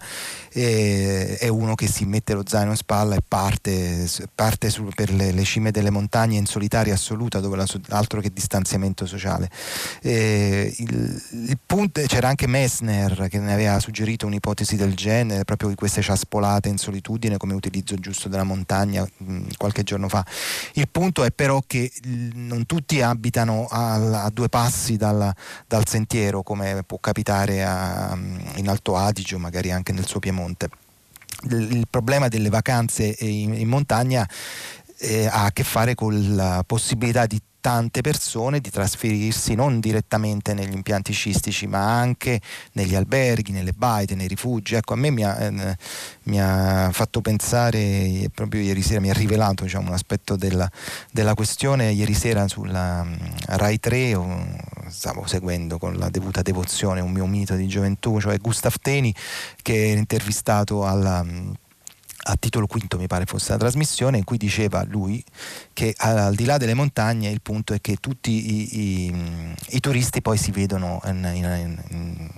[0.53, 5.13] eh, è uno che si mette lo zaino in spalla e parte, parte su, per
[5.13, 9.49] le, le, cime delle montagne in solitaria assoluta dove la, altro che distanziamento sociale.
[10.03, 15.69] Eh, il, il punto, c'era anche Messner che ne aveva suggerito un'ipotesi del genere proprio
[15.69, 20.25] di queste ciaspolate in solitudine come utilizzo giusto della montagna mh, qualche giorno fa.
[20.75, 25.33] Il punto è però che mh, non tutti abitano a, a due passi dal,
[25.67, 28.17] dal, sentiero come può capitare a,
[28.57, 30.69] in Alto Adige o magari anche nel suo Piemonte.
[31.45, 34.29] Il, il problema delle vacanze in, in montagna
[34.99, 40.55] eh, ha a che fare con la possibilità di tante persone di trasferirsi non direttamente
[40.55, 42.41] negli impianti scistici ma anche
[42.73, 44.75] negli alberghi, nelle baite, nei rifugi.
[44.75, 45.77] Ecco, a me mi ha, eh,
[46.25, 50.71] mi ha fatto pensare, proprio ieri sera mi ha rivelato diciamo, un aspetto della,
[51.11, 54.47] della, questione, ieri sera sulla um, Rai 3 oh,
[54.89, 59.15] stavo seguendo con la dovuta devozione un mio mito di gioventù, cioè Gustav Teni
[59.63, 61.21] che è intervistato alla...
[61.21, 61.55] Um,
[62.31, 65.23] a titolo quinto mi pare fosse la trasmissione in cui diceva lui
[65.73, 70.23] che al di là delle montagne il punto è che tutti i, i, i turisti
[70.23, 72.31] poi si vedono in, in, in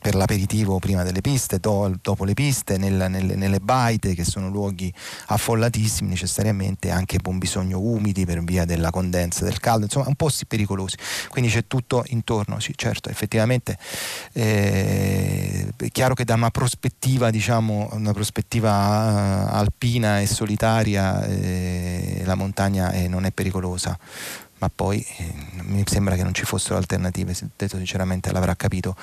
[0.00, 4.48] per l'aperitivo prima delle piste, do, dopo le piste, nel, nelle, nelle, baite che sono
[4.48, 4.92] luoghi
[5.26, 10.30] affollatissimi necessariamente, anche con bisogno umidi per via della condensa del caldo, insomma un po'
[10.48, 10.96] pericolosi.
[11.28, 13.76] Quindi c'è tutto intorno, sì certo, effettivamente
[14.32, 22.22] eh, è chiaro che da una prospettiva, diciamo, una prospettiva uh, alpina e solitaria eh,
[22.24, 23.98] la montagna eh, non è pericolosa
[24.60, 28.94] ma poi eh, mi sembra che non ci fossero alternative, detto sinceramente l'avrà capito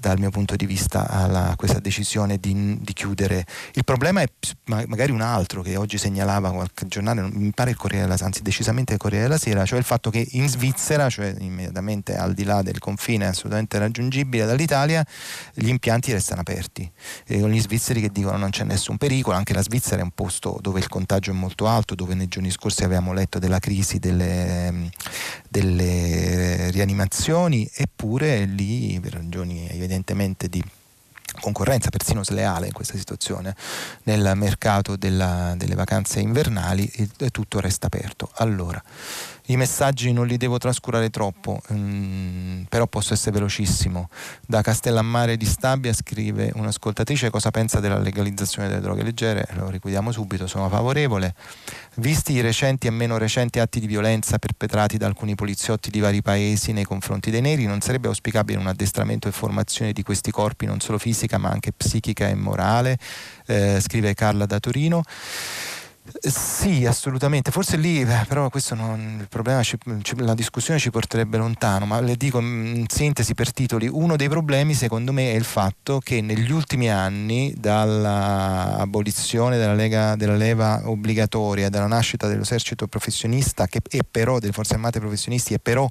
[0.00, 3.44] dal mio punto di vista alla, questa decisione di, di, chiudere.
[3.74, 4.28] Il problema è
[4.64, 8.94] magari un altro che oggi segnalava qualche giornale, mi pare il Corriere della anzi decisamente
[8.94, 12.62] il Corriere della Sera, cioè il fatto che in Svizzera, cioè immediatamente al di là
[12.62, 15.04] del confine assolutamente raggiungibile dall'Italia,
[15.52, 16.90] gli impianti restano aperti.
[17.26, 20.12] E con gli svizzeri che dicono non c'è nessun pericolo, anche la Svizzera è un
[20.12, 23.98] posto dove il contagio è molto alto, dove nei giorni scorsi avevamo letto della crisi
[23.98, 24.90] delle,
[25.50, 30.62] delle rianimazioni, eppure lì per ragioni evidentemente di
[31.40, 33.54] concorrenza persino sleale in questa situazione
[34.04, 38.30] nel mercato della, delle vacanze invernali e, tutto resta aperto.
[38.34, 38.80] Allora,
[39.50, 44.08] i messaggi non li devo trascurare troppo, um, però posso essere velocissimo.
[44.46, 50.12] Da Castellammare di Stabia scrive un'ascoltatrice cosa pensa della legalizzazione delle droghe leggere, lo ricordiamo
[50.12, 51.34] subito, sono favorevole.
[51.96, 56.22] Visti i recenti e meno recenti atti di violenza perpetrati da alcuni poliziotti di vari
[56.22, 60.64] paesi nei confronti dei neri, non sarebbe auspicabile un addestramento e formazione di questi corpi
[60.66, 62.98] non solo fisica ma anche psichica e morale,
[63.46, 65.02] eh, scrive Carla da Torino.
[66.18, 67.50] Sì, assolutamente.
[67.50, 69.78] Forse lì, però questo non, il problema, ci,
[70.16, 74.74] la discussione ci porterebbe lontano, ma le dico in sintesi per titoli, uno dei problemi
[74.74, 81.68] secondo me è il fatto che negli ultimi anni, dall'abolizione della, lega, della leva obbligatoria,
[81.68, 85.88] dalla nascita dell'esercito professionista che, e però delle forze armate professionisti e però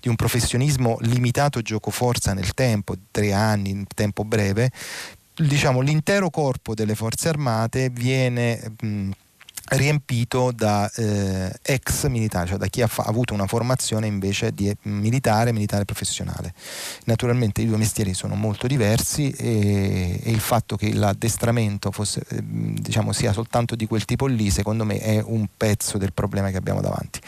[0.00, 4.70] di un professionismo limitato gioco forza nel tempo, tre anni, in tempo breve,
[5.34, 8.72] diciamo l'intero corpo delle forze armate viene...
[8.80, 9.10] Mh,
[9.76, 14.74] riempito da eh, ex militari, cioè da chi ha, fa- avuto una formazione invece di
[14.82, 16.52] militare, militare professionale.
[17.04, 22.38] Naturalmente i due mestieri sono molto diversi e, e il fatto che l'addestramento fosse, eh,
[22.42, 26.56] diciamo, sia soltanto di quel tipo lì, secondo me è un pezzo del problema che
[26.56, 27.20] abbiamo davanti.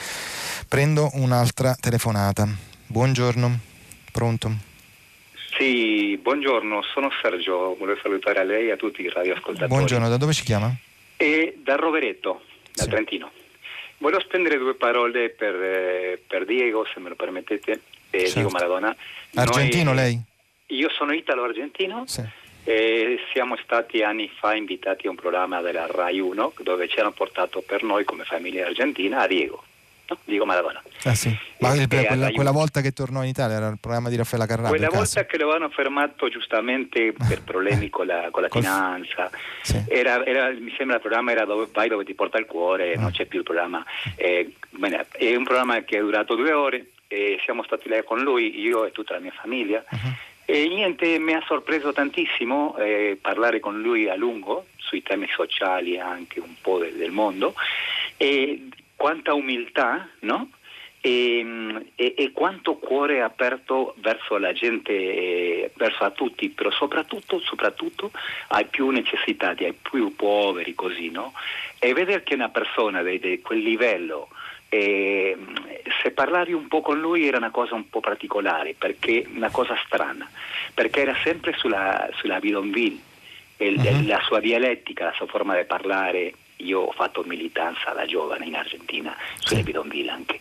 [0.69, 2.49] Prendo un'altra telefonata.
[2.87, 3.59] Buongiorno,
[4.13, 4.73] pronto?
[5.57, 9.69] Sì, buongiorno, sono Sergio, volevo salutare a lei e a tutti i radioascoltatori.
[9.69, 10.75] Buongiorno, da dove ci chiama?
[11.17, 12.43] E da Rovereto,
[12.73, 12.89] da sì.
[12.89, 13.31] Trentino.
[13.99, 18.35] Voglio spendere due parole per, eh, per Diego, se me lo permettete, eh, certo.
[18.35, 18.97] Diego Maradona.
[19.35, 20.21] Argentino Noi, lei?
[20.69, 22.05] Io sono italo-argentino.
[22.07, 22.23] Sì.
[22.67, 27.13] E siamo stati anni fa invitati a un programma della RAI 1 dove ci hanno
[27.13, 29.63] portato per noi come famiglia argentina a Diego
[30.09, 30.19] no?
[30.25, 30.83] Diego Maradona.
[31.05, 31.37] Ah, sì.
[31.59, 34.69] Ma il, quella, quella, volta che tornò in Italia era il programma di Raffaella Carrà?
[34.69, 39.31] Quella volta che lo hanno fermato giustamente per problemi con la, con la finanza,
[39.63, 39.83] sì.
[39.89, 43.01] era, era, mi sembra il programma era dove vai dove ti porta il cuore, ah.
[43.01, 43.85] non c'è più il programma.
[44.17, 48.21] Eh, bene, è un programma che è durato due ore e siamo stati lì con
[48.21, 49.83] lui, io e tutta la mia famiglia.
[49.89, 50.13] Uh-huh.
[50.47, 55.99] E niente, mi ha sorpreso tantissimo eh, parlare con lui a lungo sui temi sociali
[55.99, 57.55] anche un po' del, del mondo
[58.19, 58.69] e
[59.05, 60.49] quanta umiltà, no?
[61.03, 61.45] E,
[61.95, 68.11] e, e, quanto cuore aperto verso la gente, verso a tutti, però soprattutto, soprattutto
[68.49, 71.35] ai più necessitati, ai più poveri, così, no?
[71.79, 74.29] E vedere che una persona di quel livello,
[74.71, 75.37] eh,
[76.03, 79.77] se parlavi un po' con lui era una cosa un po' particolare, perché una cosa
[79.85, 80.27] strana,
[80.73, 83.01] perché era sempre sulla, sulla bidonville,
[83.59, 84.07] uh-huh.
[84.07, 88.55] la sua dialettica, la sua forma di parlare io ho fatto militanza da giovane in
[88.55, 89.65] Argentina, sulle sì.
[89.65, 90.39] bidonville anche.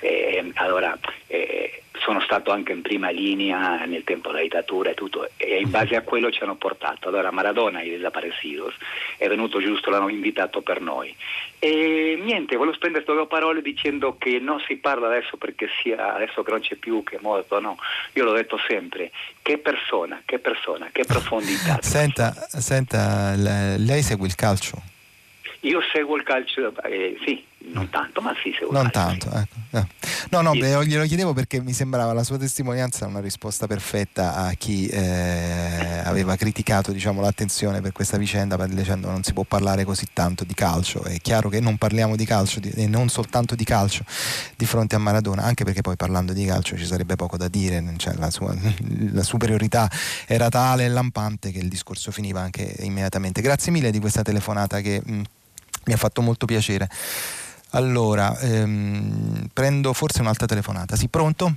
[0.00, 0.96] Eh, allora,
[1.26, 5.70] eh, sono stato anche in prima linea nel tempo della dittatura e tutto, e in
[5.70, 7.08] base a quello ci hanno portato.
[7.08, 8.74] Allora Maradona, i desaparecidos,
[9.16, 11.14] è venuto giusto, l'hanno invitato per noi.
[11.58, 16.42] E niente, volevo spendere due parole dicendo che non si parla adesso perché sia adesso
[16.42, 17.76] che non c'è più, che è morto, no.
[18.12, 19.10] Io l'ho detto sempre,
[19.42, 21.78] che persona, che persona, che profondità.
[21.80, 24.94] Senta, senta lei segue il calcio?
[25.66, 29.28] Io seguo il calcio, eh, sì, non tanto, ma sì, seguo non il calcio.
[29.28, 29.78] tanto, ecco.
[29.78, 29.86] Eh.
[30.30, 30.60] No, no, sì.
[30.60, 36.02] beh, glielo chiedevo perché mi sembrava la sua testimonianza una risposta perfetta a chi eh,
[36.04, 40.54] aveva criticato diciamo, l'attenzione per questa vicenda dicendo non si può parlare così tanto di
[40.54, 41.02] calcio.
[41.02, 44.04] È chiaro che non parliamo di calcio di, e non soltanto di calcio
[44.56, 47.82] di fronte a Maradona, anche perché poi parlando di calcio ci sarebbe poco da dire,
[47.96, 48.54] cioè, la, sua,
[49.10, 49.90] la superiorità
[50.26, 53.40] era tale e lampante che il discorso finiva anche immediatamente.
[53.40, 55.02] Grazie mille di questa telefonata che...
[55.04, 55.22] Mh,
[55.86, 56.88] mi ha fatto molto piacere.
[57.72, 60.96] Allora, ehm, prendo forse un'altra telefonata.
[60.96, 61.52] Sì, pronto?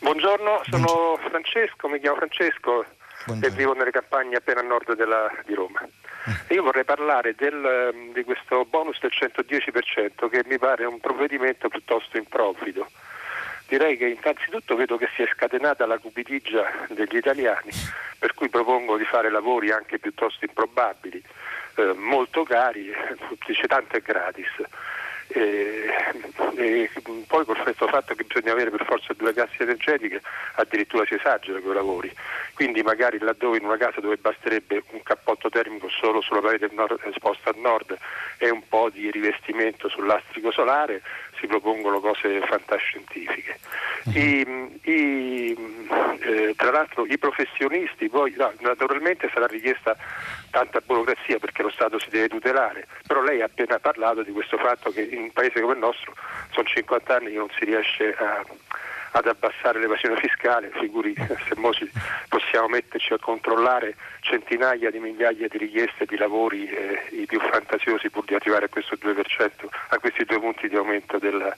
[0.00, 1.28] Buongiorno, sono Buongiorno.
[1.28, 2.84] Francesco, mi chiamo Francesco.
[3.24, 3.54] Buongiorno.
[3.54, 5.80] e vivo nelle campagne appena a nord della, di Roma.
[6.48, 11.68] E io vorrei parlare del, di questo bonus del 110% che mi pare un provvedimento
[11.68, 12.88] piuttosto improvvido.
[13.66, 17.70] Direi che innanzitutto vedo che si è scatenata la cupidigia degli italiani,
[18.18, 21.22] per cui propongo di fare lavori anche piuttosto improbabili,
[21.76, 22.92] eh, molto cari,
[23.46, 24.50] dice tanto è gratis.
[25.34, 25.86] E,
[26.56, 26.90] e,
[27.26, 30.20] poi col questo fatto che bisogna avere per forza due casse energetiche
[30.56, 32.12] addirittura si esagera con i lavori
[32.54, 37.00] quindi magari laddove in una casa dove basterebbe un cappotto termico solo sulla parete nord,
[37.04, 37.96] esposta a nord
[38.38, 41.02] e un po' di rivestimento sull'astrico solare
[41.38, 43.58] si propongono cose fantascientifiche.
[44.04, 44.16] Mhm.
[44.16, 45.56] I, i,
[46.20, 49.96] eh, tra l'altro i professionisti, poi no, naturalmente sarà richiesta
[50.52, 54.58] tanta burocrazia perché lo Stato si deve tutelare, però lei ha appena parlato di questo
[54.58, 56.14] fatto che in un paese come il nostro
[56.52, 58.44] sono 50 anni che non si riesce a,
[59.12, 61.14] ad abbassare l'evasione fiscale, figuri
[61.48, 61.56] se
[62.28, 68.10] possiamo metterci a controllare centinaia di migliaia di richieste di lavori, eh, i più fantasiosi
[68.10, 69.50] pur di arrivare a questo 2%,
[69.88, 71.54] a questi due punti di aumento del,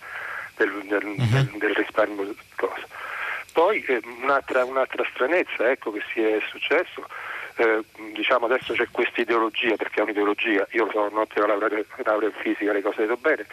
[0.57, 1.59] del, del, uh-huh.
[1.59, 2.33] del risparmio.
[3.53, 7.07] Poi eh, un'altra, un'altra, stranezza ecco, che si è successo,
[7.57, 12.35] eh, diciamo adesso c'è questa ideologia, perché è un'ideologia, io sono un'ottima laurea, laurea in
[12.35, 13.47] fisica, le cose le do bene,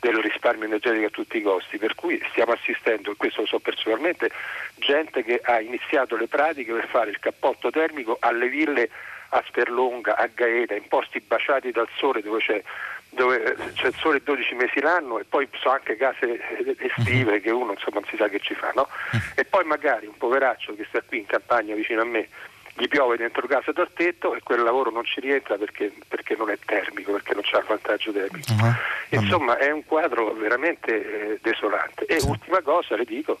[0.00, 3.58] del risparmio energetico a tutti i costi, per cui stiamo assistendo, e questo lo so
[3.58, 4.30] personalmente,
[4.76, 8.90] gente che ha iniziato le pratiche per fare il cappotto termico alle ville
[9.30, 12.62] a Sperlonga, a Gaeta, in posti baciati dal sole dove c'è,
[13.10, 16.40] dove c'è il sole 12 mesi l'anno e poi sono anche case
[16.78, 17.40] estive mhm.
[17.42, 18.88] che uno insomma, non si sa che ci fa, no?
[19.34, 22.28] E poi magari un poveraccio che sta qui in campagna vicino a me
[22.78, 26.48] gli piove dentro casa dal tetto e quel lavoro non ci rientra perché, perché non
[26.50, 28.52] è termico, perché non c'è il vantaggio termico.
[28.52, 29.20] Uh-huh.
[29.20, 32.06] Insomma è un quadro veramente eh, desolante.
[32.06, 32.28] E sì.
[32.28, 33.40] ultima cosa le dico,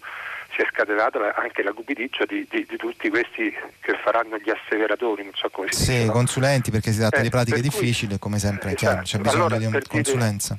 [0.54, 5.22] si è scatenata anche la cupidigia di, di, di, tutti questi che faranno gli asseveratori,
[5.22, 6.04] non so come si sì, dice.
[6.04, 9.02] Sì, consulenti perché si tratta eh, di pratiche difficili, come sempre, esatto.
[9.02, 10.58] c'è bisogno allora, di un consulenza.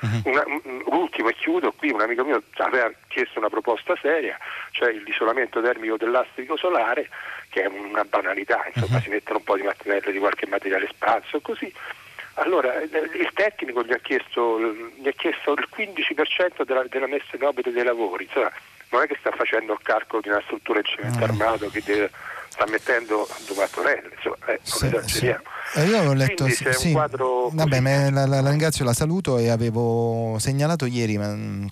[0.00, 0.22] Uh-huh.
[0.24, 0.42] Una,
[0.86, 4.38] ultimo e chiudo, qui un amico mio aveva chiesto una proposta seria,
[4.70, 7.08] cioè l'isolamento termico dell'astrico solare,
[7.50, 9.02] che è una banalità, insomma uh-huh.
[9.02, 11.72] si mettono un po' di mattonelle di qualche materiale spazio, così.
[12.34, 14.58] Allora il tecnico gli ha chiesto,
[14.96, 18.50] gli ha chiesto il 15% della, della messa in opera dei lavori, insomma,
[18.90, 21.24] non è che sta facendo il calcolo di una struttura in cemento uh-huh.
[21.24, 22.10] armato che deve,
[22.48, 25.42] sta mettendo due mattonelle, insomma, eh, non sì, esageriamo.
[25.72, 25.78] Sì.
[25.80, 26.92] Eh, io ho letto, sì, sì.
[26.92, 27.80] Vabbè,
[28.10, 31.66] la, la, la, ringrazio, la saluto e avevo segnalato ieri, ma, mm,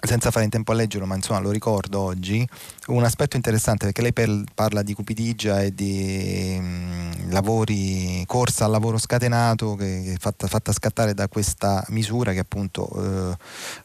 [0.00, 2.46] senza fare in tempo a leggerlo, ma insomma lo ricordo oggi,
[2.86, 8.64] un aspetto interessante perché lei per, parla di cupidigia e di mh, mm, lavori, corsa
[8.64, 12.88] al lavoro scatenato che, che è fatta, fatta, scattare da questa misura che appunto
[13.32, 13.36] eh,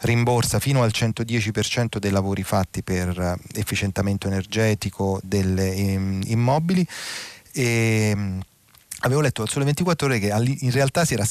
[0.02, 6.86] rimborsa fino al 110% dei lavori fatti per efficientamento energetico delle in, immobili.
[7.52, 8.40] E, mm,
[9.06, 11.26] avevo letto al Sole 24 Ore che in realtà c'era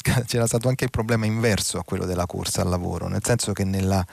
[0.46, 4.04] stato anche il problema inverso a quello della corsa al lavoro, nel senso che nella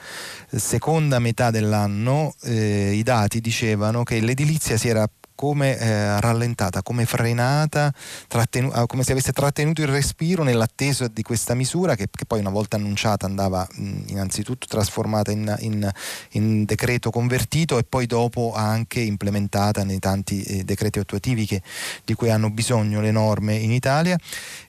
[0.48, 5.08] seconda metà dell'anno eh, i dati dicevano che l'edilizia si era
[5.40, 7.90] come eh, rallentata, come frenata,
[8.28, 12.40] trattenu- ah, come se avesse trattenuto il respiro nell'attesa di questa misura che, che poi
[12.40, 15.90] una volta annunciata andava mh, innanzitutto trasformata in, in,
[16.32, 21.62] in, decreto convertito e poi dopo anche implementata nei tanti eh, decreti attuativi che,
[22.04, 24.18] di cui hanno bisogno le norme in Italia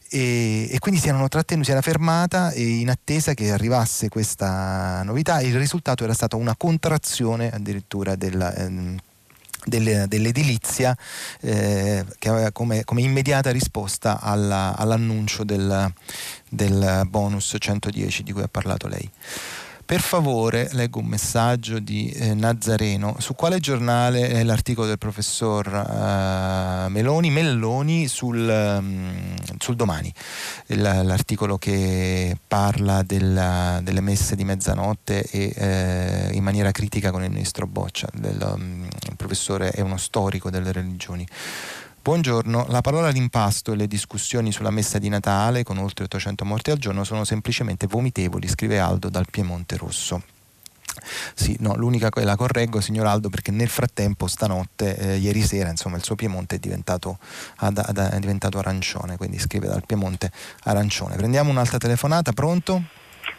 [0.09, 5.41] e, e, quindi si erano trattenuti, si era fermata in attesa che arrivasse questa novità.
[5.41, 8.97] Il risultato era stata una contrazione addirittura della, ehm,
[9.66, 10.95] dell'edilizia
[11.41, 15.91] eh, che aveva come, come, immediata risposta alla, all'annuncio del,
[16.49, 19.09] del bonus 110 di cui ha parlato lei.
[19.91, 23.17] Per favore, leggo un messaggio di eh, Nazareno.
[23.19, 30.09] Su quale giornale è l'articolo del professor uh, Meloni, Melloni sul, um, sul domani?
[30.67, 37.29] L'articolo che parla della, delle messe di mezzanotte e eh, in maniera critica con il
[37.29, 38.07] ministro Boccia.
[38.13, 41.27] Del, um, il professore è uno storico delle religioni.
[42.03, 46.71] Buongiorno, la parola l'impasto e le discussioni sulla messa di Natale con oltre 800 morti
[46.71, 50.23] al giorno sono semplicemente vomitevoli, scrive Aldo dal Piemonte Rosso.
[51.35, 55.69] Sì, no, l'unica cosa la correggo, signor Aldo, perché nel frattempo, stanotte, eh, ieri sera,
[55.69, 57.19] insomma, il suo Piemonte è diventato,
[57.57, 60.31] ad, ad, è diventato arancione, quindi scrive dal Piemonte
[60.63, 61.15] arancione.
[61.17, 62.81] Prendiamo un'altra telefonata, pronto?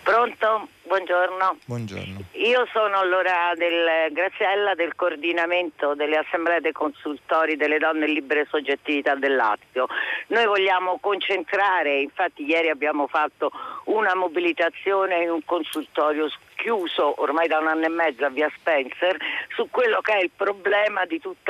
[0.05, 0.69] Pronto?
[0.93, 1.57] Buongiorno.
[1.65, 2.19] Buongiorno.
[2.33, 9.15] Io sono allora del Graziella del coordinamento delle assemblee dei consultori delle donne libere soggettività
[9.15, 9.87] del Lazio.
[10.27, 13.51] Noi vogliamo concentrare, infatti ieri abbiamo fatto
[13.85, 16.29] una mobilitazione in un consultorio
[16.63, 19.17] chiuso ormai da un anno e mezzo a via Spencer
[19.57, 21.41] su quello che è il problema di tutto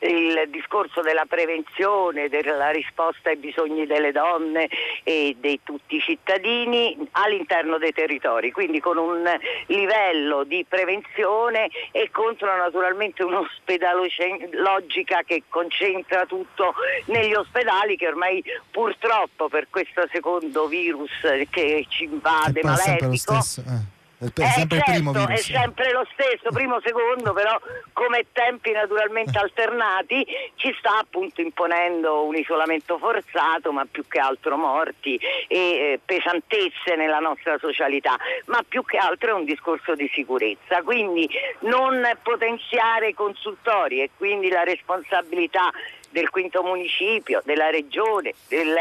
[0.00, 4.70] il discorso della prevenzione, della risposta ai bisogni delle donne
[5.02, 9.22] e di tutti i cittadini all'interno dei territori, quindi con un
[9.66, 16.72] livello di prevenzione e contro naturalmente un'ospedalogica che concentra tutto
[17.06, 21.10] negli ospedali che ormai purtroppo per questo secondo virus
[21.50, 23.92] che ci invade maledico
[24.32, 27.58] è sempre, eh, certo, è sempre lo stesso, primo, secondo, però
[27.92, 34.56] come tempi naturalmente alternati ci sta appunto imponendo un isolamento forzato, ma più che altro
[34.56, 35.18] morti
[35.48, 38.16] e eh, pesantezze nella nostra socialità,
[38.46, 40.82] ma più che altro è un discorso di sicurezza.
[40.82, 41.28] Quindi
[41.60, 45.70] non potenziare i consultori e quindi la responsabilità
[46.14, 48.72] del quinto municipio, della regione, del,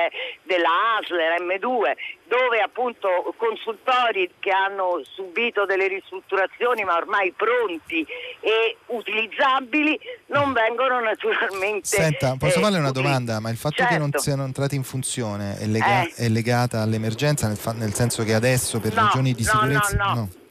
[0.43, 0.69] della
[0.99, 1.93] ASLER M2,
[2.27, 8.05] dove appunto consultori che hanno subito delle ristrutturazioni ma ormai pronti
[8.39, 11.87] e utilizzabili non vengono naturalmente.
[11.87, 13.39] Senta, posso eh, farle una domanda?
[13.39, 13.93] Ma il fatto certo.
[13.93, 14.25] che non certo.
[14.25, 16.13] siano entrati in funzione è, lega- eh.
[16.15, 19.95] è legata all'emergenza, nel, fa- nel, senso che adesso per no, ragioni di sicurezza.
[19.97, 20.05] no.
[20.05, 20.13] no.
[20.13, 20.29] no.
[20.33, 20.42] No,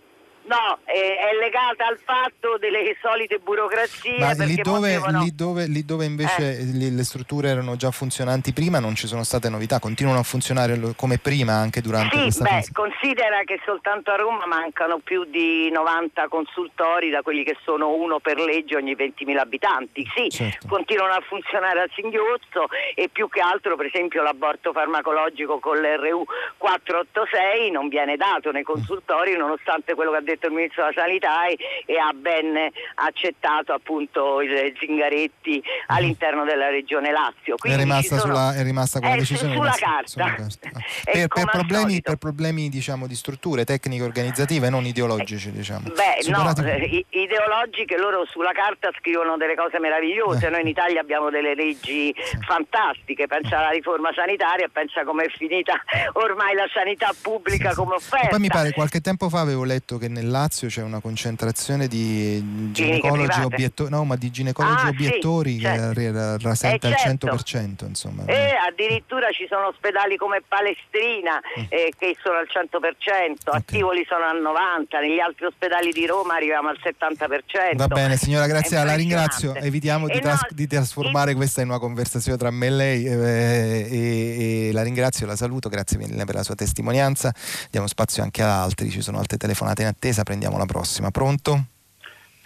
[0.84, 4.18] è, è, legata al fatto delle solite burocrazie.
[4.18, 5.22] Ma lì dove, potevano...
[5.22, 6.90] lì, dove, lì dove, invece eh.
[6.90, 11.18] le strutture erano già funzionanti prima non ci sono state novità, continuano a funzionare come
[11.18, 12.72] prima anche durante sì, questa beh, fase?
[12.72, 18.18] considera che soltanto a Roma mancano più di 90 consultori da quelli che sono uno
[18.20, 20.06] per legge ogni 20.000 abitanti.
[20.14, 20.66] Sì, certo.
[20.68, 26.24] continuano a funzionare a singhiozzo e più che altro per esempio l'aborto farmacologico con l'RU
[26.58, 31.00] 486 non viene dato nei consultori nonostante quello che ha detto detto il Ministro della
[31.00, 31.56] Sanità e,
[31.86, 32.56] e ha ben
[32.96, 37.56] accettato appunto il Zingaretti all'interno della Regione Lazio.
[37.60, 38.34] È rimasta, sono...
[38.34, 40.08] sulla, è rimasta, con la decisione sulla carta.
[40.08, 40.68] Sulla carta.
[40.72, 40.80] Ah.
[41.12, 45.48] per, per, problemi, per, problemi, diciamo, di strutture tecniche organizzative, non ideologici.
[45.48, 45.88] Eh, diciamo.
[45.88, 46.62] Beh, Superati...
[46.62, 50.46] no, eh, ideologiche loro sulla carta scrivono delle cose meravigliose.
[50.46, 50.50] Eh.
[50.50, 52.38] Noi in Italia abbiamo delle leggi sì.
[52.40, 55.74] fantastiche, pensa alla riforma sanitaria, pensa com'è finita
[56.14, 58.26] ormai la sanità pubblica sì, come offerta.
[58.26, 61.88] E poi mi pare qualche tempo fa avevo letto che nel Lazio c'è una concentrazione
[61.88, 66.00] di ginecologi, obietto- no, ma di ginecologi ah, obiettori sì, certo.
[66.00, 67.28] che rasenta eh, certo.
[67.28, 67.86] al 100%.
[67.86, 68.24] Insomma.
[68.26, 71.64] E eh, addirittura ci sono ospedali come Palestrina mm.
[71.68, 73.58] eh, che sono al 100%, okay.
[73.58, 77.76] a Tivoli sono al 90%, negli altri ospedali di Roma arriviamo al 70%.
[77.76, 81.36] Va bene signora Grazia, la ringrazio, evitiamo di, tras- no, di trasformare in...
[81.36, 85.68] questa in una conversazione tra me e lei eh, e, e la ringrazio, la saluto,
[85.68, 87.32] grazie mille per la sua testimonianza,
[87.70, 91.10] diamo spazio anche ad altri, ci sono altre telefonate in attesa attesa, prendiamo la prossima.
[91.10, 91.64] Pronto?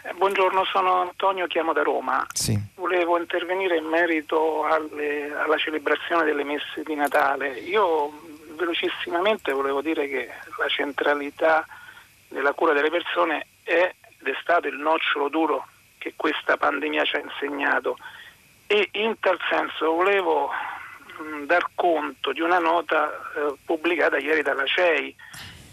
[0.03, 2.25] Eh, buongiorno, sono Antonio, chiamo da Roma.
[2.33, 2.59] Sì.
[2.77, 7.59] Volevo intervenire in merito alle, alla celebrazione delle messe di Natale.
[7.59, 8.13] Io
[8.57, 11.67] velocissimamente volevo dire che la centralità
[12.29, 15.67] della cura delle persone è ed è stato il nocciolo duro
[15.99, 17.99] che questa pandemia ci ha insegnato
[18.67, 24.65] e in tal senso volevo mh, dar conto di una nota eh, pubblicata ieri dalla
[24.65, 25.15] CEI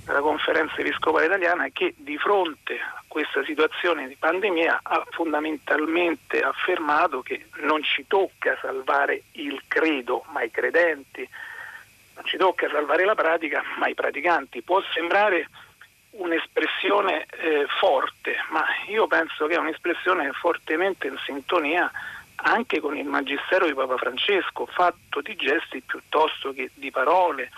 [0.06, 7.22] della conferenza episcopale italiana che di fronte a questa situazione di pandemia ha fondamentalmente affermato
[7.22, 11.28] che non ci tocca salvare il credo ma i credenti,
[12.16, 14.62] non ci tocca salvare la pratica ma i praticanti.
[14.62, 15.48] Può sembrare
[16.12, 21.90] un'espressione eh, forte, ma io penso che è un'espressione fortemente in sintonia
[22.36, 27.50] anche con il magistero di Papa Francesco, fatto di gesti piuttosto che di parole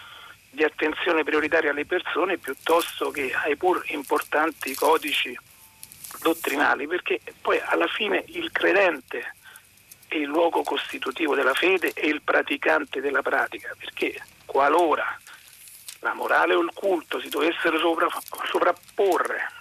[0.56, 5.38] di attenzione prioritaria alle persone piuttosto che ai pur importanti codici
[6.22, 9.34] dottrinali, perché poi alla fine il credente
[10.08, 15.20] è il luogo costitutivo della fede e il praticante della pratica, perché qualora
[16.00, 18.08] la morale o il culto si dovessero sovra,
[18.50, 19.52] sovrapporre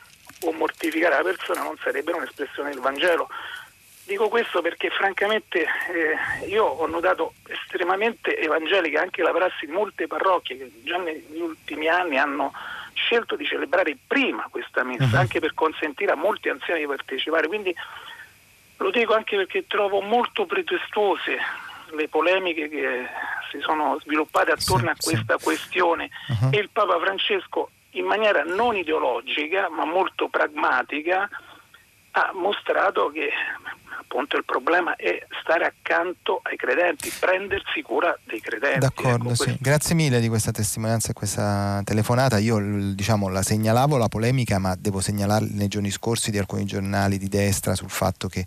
[0.42, 3.28] o mortificare la persona non sarebbero un'espressione del Vangelo,
[4.06, 10.06] Dico questo perché francamente eh, io ho notato estremamente evangelica anche la prassi di molte
[10.06, 12.52] parrocchie che già negli ultimi anni hanno
[12.93, 15.16] scelto di celebrare prima questa messa, uh-huh.
[15.16, 17.48] anche per consentire a molti anziani di partecipare.
[17.48, 17.74] Quindi
[18.76, 21.39] lo dico anche perché trovo molto pretestuose
[21.93, 23.06] le polemiche che
[23.51, 25.44] si sono sviluppate attorno sì, a questa sì.
[25.44, 26.51] questione uh-huh.
[26.52, 31.28] e il Papa Francesco in maniera non ideologica ma molto pragmatica
[32.16, 33.32] ha mostrato che
[34.05, 38.78] appunto il problema è stare accanto ai credenti, prendersi cura dei credenti.
[38.78, 39.56] D'accordo, ecco, sì.
[39.59, 42.39] Grazie mille di questa testimonianza e questa telefonata.
[42.39, 47.18] Io diciamo, la segnalavo la polemica, ma devo segnalare nei giorni scorsi di alcuni giornali
[47.18, 48.47] di destra sul fatto che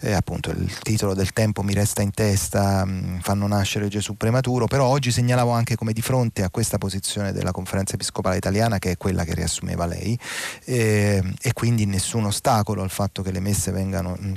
[0.00, 4.16] eh, appunto il titolo del tempo mi resta in testa, mh, mm, fanno nascere Gesù
[4.16, 8.78] prematuro, però oggi segnalavo anche come di fronte a questa posizione della conferenza episcopale italiana,
[8.78, 10.18] che è quella che riassumeva lei,
[10.64, 14.32] eh, e quindi nessun ostacolo al fatto che le messe vengano mh,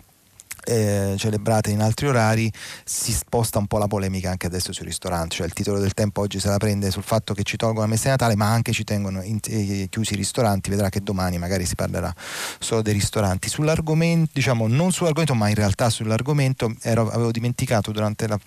[0.67, 2.51] eh, celebrate in altri orari,
[2.83, 6.21] si sposta un po' la polemica anche adesso sui ristoranti, cioè il titolo del tempo
[6.21, 8.71] oggi se la prende sul fatto che ci tolgono la messa di Natale, ma anche
[8.73, 12.13] ci tengono in, eh, chiusi i ristoranti, vedrà che domani magari si parlerà
[12.59, 13.49] solo dei ristoranti.
[13.49, 18.37] Sull'argomento, diciamo non sull'argomento, ma in realtà sull'argomento ero, avevo dimenticato durante la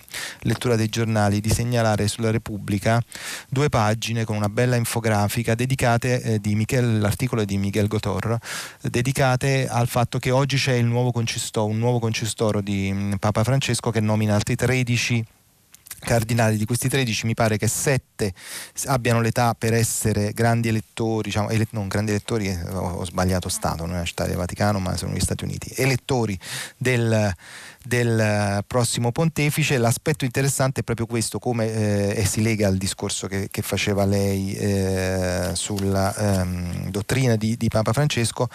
[0.41, 3.01] lettura dei giornali di segnalare sulla Repubblica
[3.49, 8.37] due pagine con una bella infografica dedicate eh, di Michel, l'articolo di Miguel Gotor,
[8.81, 13.13] dedicate al fatto che oggi c'è il nuovo concistò, un nuovo concistò concistoro di mm,
[13.13, 15.25] Papa Francesco che nomina altri 13
[15.99, 18.33] cardinali, di questi 13 mi pare che 7
[18.85, 23.47] abbiano l'età per essere grandi elettori, diciamo, ele- non grandi elettori, eh, ho, ho, sbagliato
[23.49, 26.37] Stato, non è la città del Vaticano ma sono gli Stati Uniti, elettori
[26.75, 27.31] del,
[27.85, 29.77] del prossimo pontefice.
[29.77, 34.03] L'aspetto interessante è proprio questo, come eh, e si lega al discorso che, che faceva
[34.03, 38.49] lei eh, sulla ehm, dottrina di, di Papa Francesco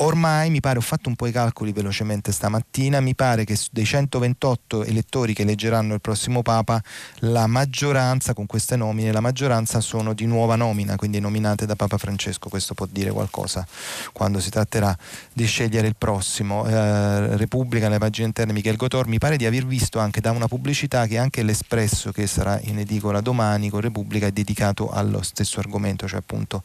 [0.00, 3.84] Ormai mi pare, ho fatto un po' i calcoli velocemente stamattina, mi pare che dei
[3.84, 6.80] 128 elettori che eleggeranno il prossimo Papa,
[7.20, 11.98] la maggioranza con queste nomine, la maggioranza sono di nuova nomina, quindi nominate da Papa
[11.98, 13.66] Francesco, questo può dire qualcosa
[14.12, 14.96] quando si tratterà
[15.32, 16.64] di scegliere il prossimo.
[16.64, 20.46] Eh, Repubblica, nelle pagine interne Michel Gotor, mi pare di aver visto anche da una
[20.46, 25.58] pubblicità che anche l'Espresso che sarà in edicola domani con Repubblica è dedicato allo stesso
[25.58, 26.62] argomento, cioè appunto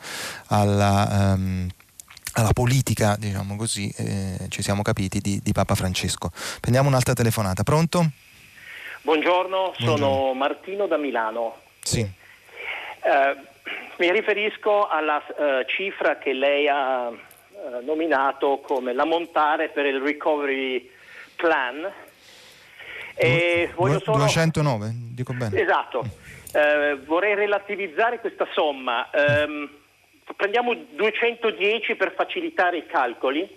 [0.49, 1.33] alla...
[1.35, 1.67] Um,
[2.33, 6.31] alla politica, diciamo così, eh, ci siamo capiti, di, di, Papa Francesco.
[6.59, 7.63] Prendiamo un'altra telefonata.
[7.63, 8.05] Pronto?
[9.01, 9.97] Buongiorno, Buongiorno.
[9.97, 11.57] sono Martino da Milano.
[11.81, 11.99] Sì.
[11.99, 13.37] Eh,
[13.97, 17.17] mi riferisco alla uh, cifra che lei ha uh,
[17.83, 20.89] nominato come la montare per il recovery
[21.35, 21.91] plan.
[23.15, 24.17] E du- voglio solo...
[24.17, 25.61] 209, dico bene.
[25.61, 25.99] Esatto.
[26.53, 29.09] Uh, vorrei relativizzare questa somma.
[29.13, 29.69] Um,
[30.35, 33.47] prendiamo 210 per facilitare i calcoli,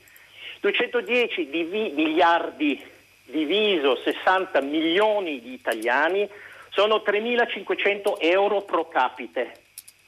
[0.60, 2.94] 210 divi- miliardi
[3.24, 6.28] diviso 60 milioni di italiani
[6.70, 9.52] sono 3.500 euro pro capite,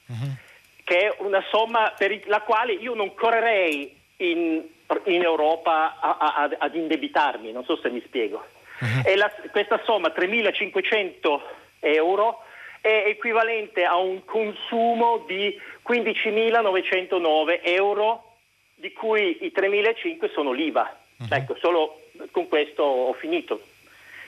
[0.05, 0.35] uh-huh.
[0.83, 4.63] che è una somma per la quale io non correrei in,
[5.05, 8.45] in Europa a, a, ad indebitarmi, non so se mi spiego.
[8.79, 9.15] Uh-huh.
[9.15, 11.39] La, questa somma 3.500
[11.79, 12.43] euro
[12.81, 18.35] è equivalente a un consumo di 15.909 euro,
[18.75, 20.97] di cui i 3.500 sono l'IVA.
[21.17, 21.27] Uh-huh.
[21.29, 22.01] Ecco, solo
[22.31, 23.61] con questo ho finito.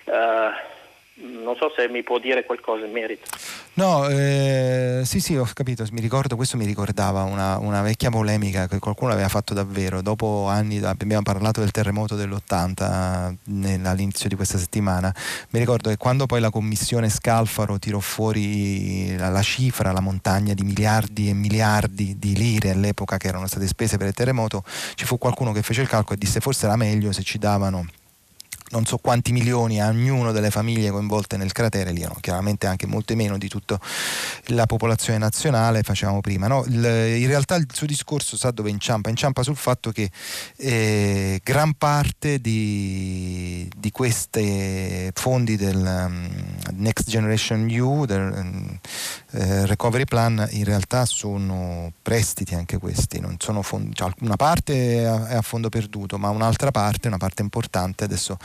[0.06, 0.52] Uh,
[1.22, 3.26] non so se mi può dire qualcosa in merito.
[3.74, 8.68] No, eh, sì, sì, ho capito, mi ricordo, questo mi ricordava una, una, vecchia polemica
[8.68, 10.02] che qualcuno aveva fatto davvero.
[10.02, 13.36] Dopo anni, abbiamo parlato del terremoto dell'80
[13.86, 15.14] all'inizio di questa settimana.
[15.52, 20.54] Mi ricordo che quando poi la commissione Scalfaro tirò fuori la, la cifra, la montagna
[20.54, 24.64] di miliardi e miliardi di lire all'epoca che erano state spese per il terremoto,
[24.96, 27.86] ci fu qualcuno che fece il calcolo e disse forse era meglio se ci davano
[28.72, 32.88] non so quanti milioni a ognuno delle famiglie coinvolte nel cratere, lì erano chiaramente anche
[32.88, 33.80] molte meno di tutta
[34.48, 36.48] la popolazione nazionale, facevamo prima.
[36.48, 36.64] No?
[36.68, 39.10] Il, in realtà il suo discorso sa dove inciampa?
[39.10, 40.10] Inciampa sul fatto che
[40.58, 46.30] eh, gran parte di, di questi fondi del um,
[46.74, 48.80] Next Generation EU, del um,
[49.32, 55.02] eh, Recovery Plan, in realtà sono prestiti anche questi, non sono fondi, cioè, una parte
[55.02, 58.38] è a, è a fondo perduto, ma un'altra parte, una parte importante adesso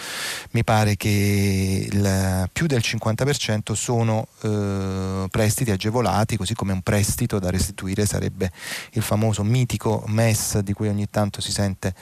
[0.53, 7.39] mi pare che il, più del 50% sono eh, prestiti agevolati, così come un prestito
[7.39, 8.51] da restituire sarebbe
[8.93, 11.95] il famoso mitico MES di cui ogni tanto si sente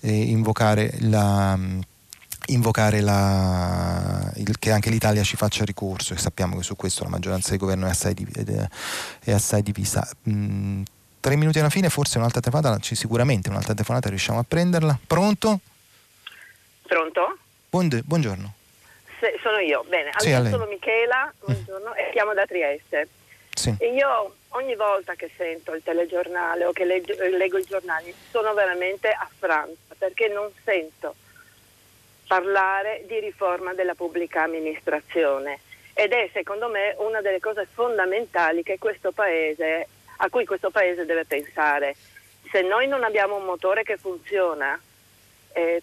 [0.00, 1.58] eh, invocare la
[2.46, 7.10] invocare la, il, che anche l'Italia ci faccia ricorso e sappiamo che su questo la
[7.10, 8.14] maggioranza di governo è assai,
[9.20, 10.06] è assai divisa.
[10.28, 10.82] Mm,
[11.20, 14.98] tre minuti alla fine, forse un'altra telefonata, sicuramente un'altra telefonata riusciamo a prenderla.
[15.06, 15.60] Pronto?
[16.82, 17.38] Pronto?
[18.04, 18.52] Buongiorno.
[19.18, 20.10] Se, sono io, bene.
[20.12, 21.96] Allora, sì, sono Michela, buongiorno, mm.
[21.96, 23.08] e chiamo da Trieste.
[23.54, 23.74] Sì.
[23.78, 28.52] E io ogni volta che sento il telegiornale o che leggo, leggo i giornali sono
[28.52, 31.14] veramente affranta perché non sento
[32.26, 35.60] parlare di riforma della pubblica amministrazione
[35.94, 38.62] ed è secondo me una delle cose fondamentali
[39.12, 39.88] paese,
[40.18, 41.96] a cui questo paese deve pensare.
[42.50, 44.78] Se noi non abbiamo un motore che funziona,
[45.54, 45.82] eh,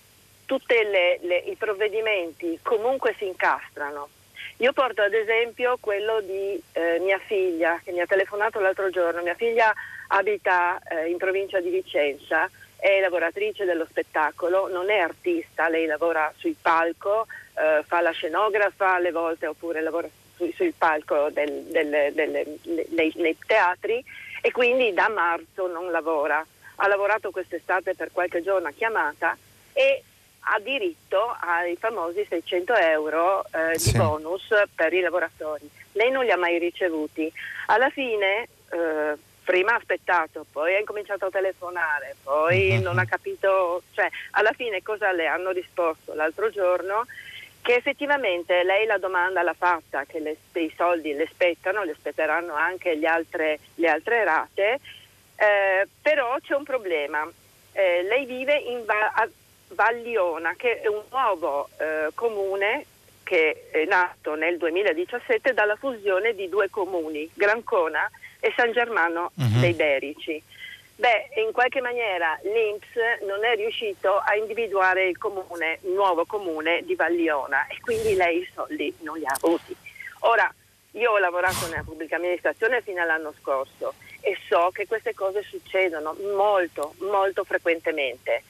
[0.49, 4.09] tutti i provvedimenti comunque si incastrano.
[4.57, 9.21] Io porto ad esempio quello di eh, mia figlia, che mi ha telefonato l'altro giorno.
[9.21, 9.71] Mia figlia
[10.07, 16.33] abita eh, in provincia di Vicenza, è lavoratrice dello spettacolo, non è artista, lei lavora
[16.35, 22.11] sul palco, eh, fa la scenografa alle volte oppure lavora sul, sul palco del, del,
[22.13, 22.59] del,
[22.89, 24.03] nei, nei teatri
[24.41, 26.43] e quindi da marzo non lavora.
[26.77, 29.37] Ha lavorato quest'estate per qualche giorno a chiamata
[29.73, 30.03] e
[30.41, 33.97] ha diritto ai famosi 600 euro eh, di sì.
[33.97, 35.69] bonus per i lavoratori.
[35.93, 37.31] Lei non li ha mai ricevuti.
[37.67, 42.81] Alla fine, eh, prima ha aspettato, poi ha incominciato a telefonare, poi uh-huh.
[42.81, 47.05] non ha capito, cioè alla fine cosa le hanno risposto l'altro giorno?
[47.61, 52.53] Che effettivamente lei la domanda l'ha fatta, che le, i soldi le spettano, le spetteranno
[52.53, 54.79] anche altre, le altre rate,
[55.35, 57.29] eh, però c'è un problema.
[57.71, 59.27] Eh, lei vive in, a,
[59.69, 62.85] Valliona, che è un nuovo eh, comune
[63.23, 68.09] che è nato nel 2017 dalla fusione di due comuni, Grancona
[68.39, 69.59] e San Germano uh-huh.
[69.59, 70.41] dei Berici.
[70.95, 76.81] Beh, in qualche maniera l'Inps non è riuscito a individuare il comune, il nuovo comune
[76.83, 79.75] di Valliona e quindi lei i soldi non li ha avuti.
[80.21, 80.51] Ora,
[80.93, 86.17] io ho lavorato nella pubblica amministrazione fino all'anno scorso e so che queste cose succedono
[86.35, 88.43] molto, molto frequentemente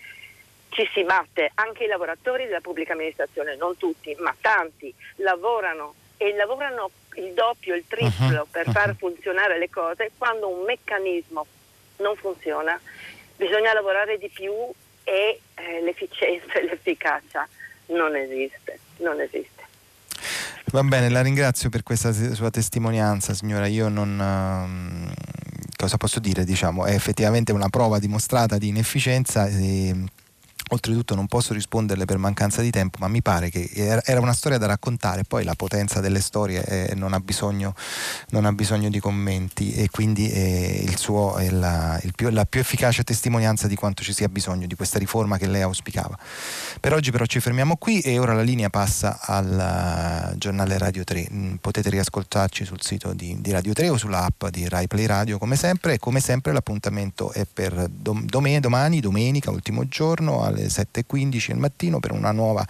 [0.70, 6.34] ci si batte, anche i lavoratori della pubblica amministrazione, non tutti, ma tanti, lavorano e
[6.36, 8.74] lavorano il doppio, il triplo uh-huh, per uh-huh.
[8.74, 11.46] far funzionare le cose, quando un meccanismo
[11.98, 12.80] non funziona
[13.40, 14.52] bisogna lavorare di più
[15.06, 17.48] e eh, l'efficienza e l'efficacia
[17.88, 19.58] non esiste, non esiste.
[20.72, 23.66] Va bene, la ringrazio per questa sua testimonianza, signora.
[23.66, 24.20] Io non...
[24.20, 25.12] Um,
[25.76, 26.44] cosa posso dire?
[26.44, 29.48] Diciamo, è effettivamente una prova dimostrata di inefficienza.
[29.48, 29.96] E,
[30.72, 34.58] Oltretutto non posso risponderle per mancanza di tempo, ma mi pare che era una storia
[34.58, 37.74] da raccontare, poi la potenza delle storie eh, non, ha bisogno,
[38.30, 42.46] non, ha bisogno, di commenti e quindi eh, il suo è la, il più, la,
[42.46, 46.18] più, efficace testimonianza di quanto ci sia bisogno di questa riforma che lei auspicava.
[46.80, 51.04] Per oggi però ci fermiamo qui e ora la linea passa al uh, giornale Radio
[51.04, 51.28] 3.
[51.32, 55.38] Mm, potete riascoltarci sul sito di, di Radio 3 o sull'app di Rai Play Radio
[55.38, 60.68] come sempre e come sempre l'appuntamento è per dom- domani, domenica, ultimo giorno alle alle
[60.68, 62.66] 7.15 del mattino per una nuova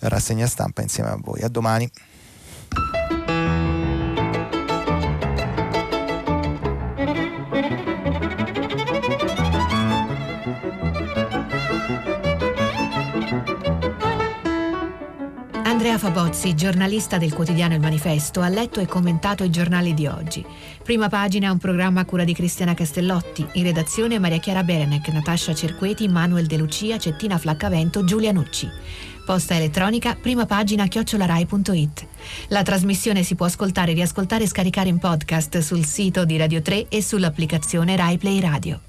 [0.00, 1.40] rassegna stampa insieme a voi.
[1.42, 1.90] A domani.
[15.84, 20.42] Andrea Fabozzi, giornalista del quotidiano Il Manifesto, ha letto e commentato i giornali di oggi.
[20.82, 25.54] Prima pagina un programma a cura di Cristiana Castellotti, in redazione Maria Chiara Berenec, Natascia
[25.54, 28.66] Cerqueti, Manuel De Lucia, Cettina Flaccavento, Giulia Nucci.
[29.26, 32.06] Posta elettronica, prima pagina chiocciolarai.it.
[32.48, 36.88] La trasmissione si può ascoltare, riascoltare e scaricare in podcast sul sito di Radio 3
[36.88, 38.80] e sull'applicazione Rai Play Radio.